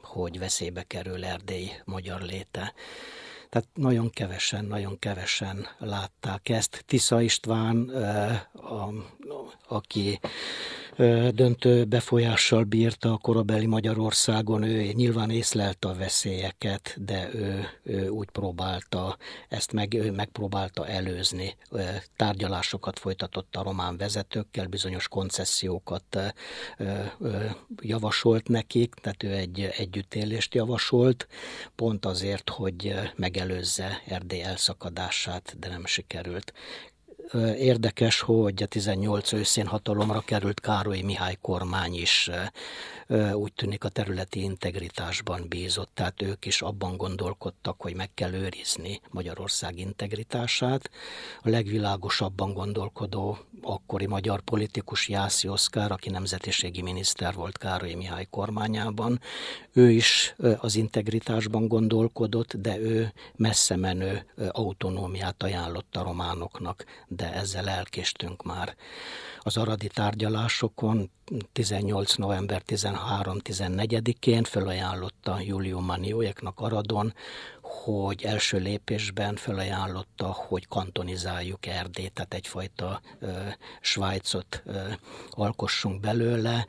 hogy 0.03 0.39
veszélybe 0.39 0.83
kerül 0.83 1.25
Erdély 1.25 1.71
magyar 1.85 2.21
léte. 2.21 2.75
Tehát 3.49 3.69
nagyon 3.75 4.11
kevesen, 4.11 4.65
nagyon 4.65 4.99
kevesen 4.99 5.67
látták 5.79 6.49
ezt. 6.49 6.85
Tisza 6.87 7.21
István, 7.21 7.91
eh, 7.91 8.41
a, 8.53 8.93
aki 9.69 10.21
döntő 11.31 11.85
befolyással 11.85 12.65
bírta 12.65 13.13
a 13.13 13.17
korabeli 13.19 13.67
Magyarországon, 13.67 14.63
ő 14.63 14.93
nyilván 14.93 15.31
észlelte 15.31 15.89
a 15.89 15.95
veszélyeket, 15.95 16.97
de 17.05 17.29
ő, 17.35 17.67
ő 17.83 18.09
úgy 18.09 18.31
próbálta, 18.31 19.17
ezt 19.49 19.73
meg, 19.73 19.95
ő 19.95 20.11
megpróbálta 20.11 20.87
előzni. 20.87 21.57
Tárgyalásokat 22.17 22.99
folytatott 22.99 23.57
a 23.57 23.63
román 23.63 23.97
vezetőkkel, 23.97 24.67
bizonyos 24.67 25.09
koncesziókat 25.09 26.35
javasolt 27.81 28.49
nekik, 28.49 28.95
tehát 28.95 29.23
ő 29.23 29.33
egy 29.33 29.61
együttélést 29.77 30.55
javasolt, 30.55 31.29
pont 31.75 32.07
azért, 32.07 32.51
hogy 32.51 32.95
megelőzze 33.17 34.03
Erdély 34.07 34.43
elszakadását, 34.43 35.59
de 35.59 35.69
nem 35.69 35.87
sikerült. 35.87 36.53
Érdekes, 37.57 38.21
hogy 38.21 38.63
a 38.63 38.67
18 38.67 39.33
őszén 39.33 39.67
hatalomra 39.67 40.21
került 40.21 40.61
Károly 40.61 41.01
Mihály 41.01 41.37
kormány 41.41 41.95
is 41.95 42.31
úgy 43.33 43.53
tűnik 43.53 43.85
a 43.85 43.89
területi 43.89 44.43
integritásban 44.43 45.49
bízott, 45.49 45.91
tehát 45.95 46.23
ők 46.23 46.47
is 46.47 46.63
abban 46.63 46.97
gondolkodtak, 46.97 47.81
hogy 47.81 47.95
meg 47.95 48.11
kell 48.15 48.33
őrizni 48.33 49.01
Magyarország 49.11 49.79
integritását. 49.79 50.91
A 51.43 51.49
legvilágosabban 51.49 52.53
gondolkodó 52.53 53.39
akkori 53.63 54.07
magyar 54.07 54.41
politikus 54.41 55.09
Jászi 55.09 55.49
Oszkár, 55.49 55.93
aki 55.93 56.11
nemzetiségi 56.11 56.83
miniszter 56.83 57.35
volt 57.35 57.59
Károly 57.59 57.95
Mihály 57.95 58.27
kormányában, 58.31 59.21
ő 59.73 59.91
is 59.91 60.35
az 60.57 60.77
integritásban 60.77 61.69
gondolkodott, 61.69 62.57
de 62.57 62.79
ő 62.79 63.13
messze 63.37 63.77
menő 63.77 64.27
autonómiát 64.51 65.43
ajánlott 65.43 65.97
a 65.97 66.03
románoknak, 66.03 66.85
de 67.21 67.33
ezzel 67.33 67.69
elkéstünk 67.69 68.43
már. 68.43 68.77
Az 69.39 69.57
aradi 69.57 69.89
tárgyalásokon 69.89 71.11
18. 71.53 72.15
november 72.15 72.63
13-14-én 72.67 74.45
felajánlotta 74.45 75.41
Julio 75.41 75.81
Manióeknak 75.81 76.61
Aradon, 76.61 77.15
hogy 77.71 78.23
első 78.23 78.59
lépésben 78.59 79.37
felajánlotta, 79.37 80.27
hogy 80.27 80.69
kantonizáljuk 80.69 81.67
Erdét, 81.67 82.13
tehát 82.13 82.35
egyfajta 82.35 83.01
ö, 83.19 83.31
Svájcot 83.81 84.63
ö, 84.65 84.79
alkossunk 85.31 86.01
belőle, 86.01 86.67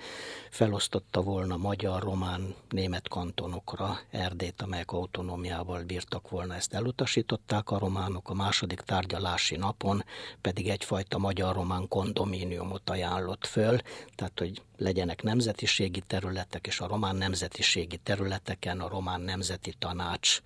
felosztotta 0.50 1.22
volna 1.22 1.58
magyar, 1.58 2.02
román, 2.02 2.56
német 2.70 3.08
kantonokra 3.08 4.00
Erdét, 4.10 4.62
amelyek 4.62 4.92
autonómiával 4.92 5.84
bírtak 5.84 6.30
volna, 6.30 6.56
ezt 6.56 6.74
elutasították 6.74 7.70
a 7.70 7.80
románok, 7.80 8.30
a 8.30 8.34
második 8.34 8.82
tárgyalási 8.82 9.56
napon 9.56 10.04
pedig 10.42 10.70
egyfajta 10.70 11.18
magyar-román 11.18 11.88
kondomíniumot 11.88 12.90
ajánlott 12.90 13.46
föl, 13.46 13.80
tehát 14.16 14.40
hogy 14.40 14.62
legyenek 14.78 15.22
nemzetiségi 15.24 16.02
területek, 16.08 16.68
és 16.68 16.80
a 16.80 16.88
román 16.88 17.16
nemzetiségi 17.16 17.98
területeken 17.98 18.80
a 18.80 18.90
román 18.90 19.22
nemzeti 19.22 19.74
tanács 19.80 20.42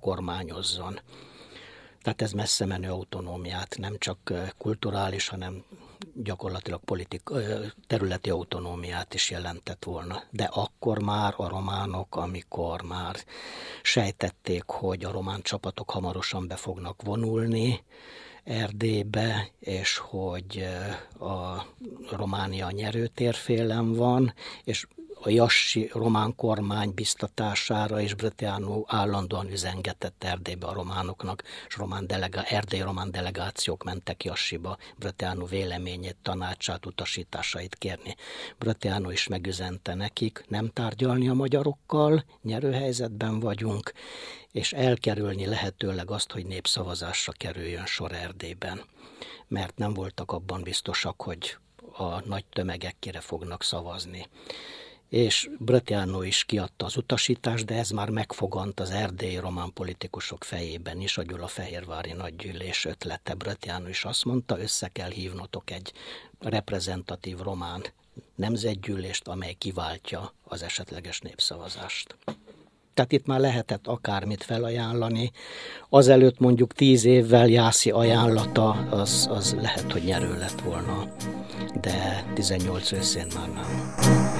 kormányozzon. 0.00 1.00
Tehát 2.02 2.22
ez 2.22 2.32
messze 2.32 2.66
menő 2.66 2.90
autonómiát, 2.90 3.76
nem 3.78 3.98
csak 3.98 4.32
kulturális, 4.58 5.28
hanem 5.28 5.64
gyakorlatilag 6.14 6.80
politik, 6.84 7.22
területi 7.86 8.30
autonómiát 8.30 9.14
is 9.14 9.30
jelentett 9.30 9.84
volna. 9.84 10.22
De 10.30 10.44
akkor 10.44 11.02
már 11.02 11.34
a 11.36 11.48
románok, 11.48 12.16
amikor 12.16 12.82
már 12.82 13.16
sejtették, 13.82 14.64
hogy 14.66 15.04
a 15.04 15.10
román 15.10 15.42
csapatok 15.42 15.90
hamarosan 15.90 16.46
be 16.46 16.56
fognak 16.56 17.02
vonulni, 17.02 17.84
Erdélybe, 18.44 19.50
és 19.58 19.96
hogy 19.96 20.66
a 21.20 21.66
Románia 22.10 22.70
nyerőtérfélen 22.70 23.94
van, 23.94 24.34
és 24.64 24.86
a 25.24 25.30
Jassi 25.30 25.90
román 25.92 26.34
kormány 26.34 26.94
biztatására 26.94 28.00
és 28.00 28.14
Britiánó 28.14 28.86
állandóan 28.88 29.50
üzengetett 29.50 30.24
Erdélybe 30.24 30.66
a 30.66 30.72
románoknak, 30.72 31.42
és 31.68 31.76
román 31.76 32.06
delega, 32.06 32.42
erdély 32.42 32.80
román 32.80 33.10
delegációk 33.10 33.84
mentek 33.84 34.24
Jassiba 34.24 34.76
Britiánó 34.96 35.44
véleményét, 35.44 36.16
tanácsát, 36.22 36.86
utasításait 36.86 37.74
kérni. 37.74 38.16
Britiánó 38.58 39.10
is 39.10 39.28
megüzente 39.28 39.94
nekik, 39.94 40.44
nem 40.48 40.68
tárgyalni 40.68 41.28
a 41.28 41.34
magyarokkal, 41.34 42.24
nyerőhelyzetben 42.42 43.40
vagyunk, 43.40 43.92
és 44.52 44.72
elkerülni 44.72 45.46
lehetőleg 45.46 46.10
azt, 46.10 46.32
hogy 46.32 46.46
népszavazásra 46.46 47.32
kerüljön 47.32 47.86
sor 47.86 48.12
Erdélyben, 48.12 48.80
mert 49.48 49.76
nem 49.76 49.94
voltak 49.94 50.32
abban 50.32 50.62
biztosak, 50.62 51.22
hogy 51.22 51.56
a 51.92 52.26
nagy 52.28 52.44
tömegek 52.44 52.96
kire 52.98 53.20
fognak 53.20 53.62
szavazni 53.62 54.28
és 55.12 55.50
Bretiano 55.58 56.22
is 56.22 56.44
kiadta 56.44 56.84
az 56.84 56.96
utasítást, 56.96 57.64
de 57.64 57.74
ez 57.74 57.90
már 57.90 58.08
megfogant 58.08 58.80
az 58.80 58.90
erdélyi 58.90 59.36
román 59.36 59.72
politikusok 59.72 60.44
fejében 60.44 61.00
is, 61.00 61.18
a 61.18 61.22
Gyulafehérvári 61.22 62.12
nagygyűlés 62.12 62.84
ötlete. 62.84 63.34
Bretiano 63.34 63.88
is 63.88 64.04
azt 64.04 64.24
mondta, 64.24 64.60
össze 64.60 64.88
kell 64.88 65.10
hívnotok 65.10 65.70
egy 65.70 65.92
reprezentatív 66.38 67.38
román 67.38 67.82
nemzetgyűlést, 68.34 69.28
amely 69.28 69.52
kiváltja 69.52 70.32
az 70.44 70.62
esetleges 70.62 71.20
népszavazást. 71.20 72.16
Tehát 72.94 73.12
itt 73.12 73.26
már 73.26 73.40
lehetett 73.40 73.86
akármit 73.86 74.44
felajánlani. 74.44 75.30
Azelőtt 75.88 76.38
mondjuk 76.38 76.72
tíz 76.72 77.04
évvel 77.04 77.48
Jászi 77.48 77.90
ajánlata, 77.90 78.70
az, 78.70 79.28
az 79.30 79.56
lehet, 79.60 79.92
hogy 79.92 80.04
nyerő 80.04 80.38
lett 80.38 80.60
volna, 80.60 81.14
de 81.80 82.24
18 82.34 82.92
őszén 82.92 83.26
már 83.34 83.48
nem. 83.52 84.31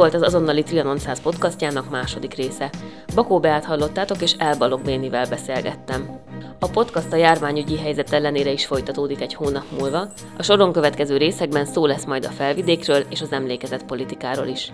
Volt 0.00 0.14
az 0.14 0.22
azonnali 0.22 0.62
Trianon 0.62 0.98
100 0.98 1.20
podcastjának 1.20 1.90
második 1.90 2.34
része. 2.34 2.70
Bakó 3.14 3.40
Beát 3.40 3.64
hallottátok, 3.64 4.22
és 4.22 4.32
Elbalog 4.38 4.82
Bénivel 4.82 5.26
beszélgettem. 5.28 6.20
A 6.58 6.68
podcast 6.68 7.12
a 7.12 7.16
járványügyi 7.16 7.78
helyzet 7.78 8.12
ellenére 8.12 8.50
is 8.50 8.66
folytatódik 8.66 9.20
egy 9.20 9.34
hónap 9.34 9.64
múlva. 9.78 10.06
A 10.36 10.42
soron 10.42 10.72
következő 10.72 11.16
részekben 11.16 11.64
szó 11.64 11.86
lesz 11.86 12.04
majd 12.04 12.24
a 12.24 12.28
felvidékről 12.28 13.04
és 13.08 13.20
az 13.20 13.32
emlékezett 13.32 13.84
politikáról 13.84 14.46
is. 14.46 14.72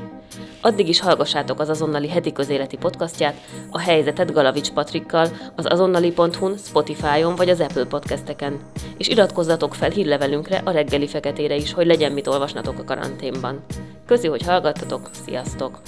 Addig 0.61 0.89
is 0.89 1.01
hallgassátok 1.01 1.61
az 1.61 1.69
azonnali 1.69 2.09
heti 2.09 2.33
közéleti 2.33 2.77
podcastját, 2.77 3.35
a 3.71 3.79
helyzetet 3.79 4.33
Galavics 4.33 4.71
Patrikkal, 4.71 5.29
az 5.57 5.67
azonnali.hu-n, 5.69 6.57
Spotify-on 6.57 7.35
vagy 7.37 7.49
az 7.49 7.61
Apple 7.61 7.85
podcasteken. 7.85 8.61
És 8.97 9.09
iratkozzatok 9.09 9.75
fel 9.75 9.91
hírlevelünkre 9.91 10.63
a 10.65 10.71
reggeli 10.71 11.07
feketére 11.07 11.57
is, 11.57 11.73
hogy 11.73 11.87
legyen 11.87 12.13
mit 12.13 12.27
olvasnatok 12.27 12.79
a 12.79 12.85
karanténban. 12.85 13.65
Közi, 14.07 14.27
hogy 14.27 14.43
hallgattatok, 14.43 15.11
sziasztok! 15.25 15.81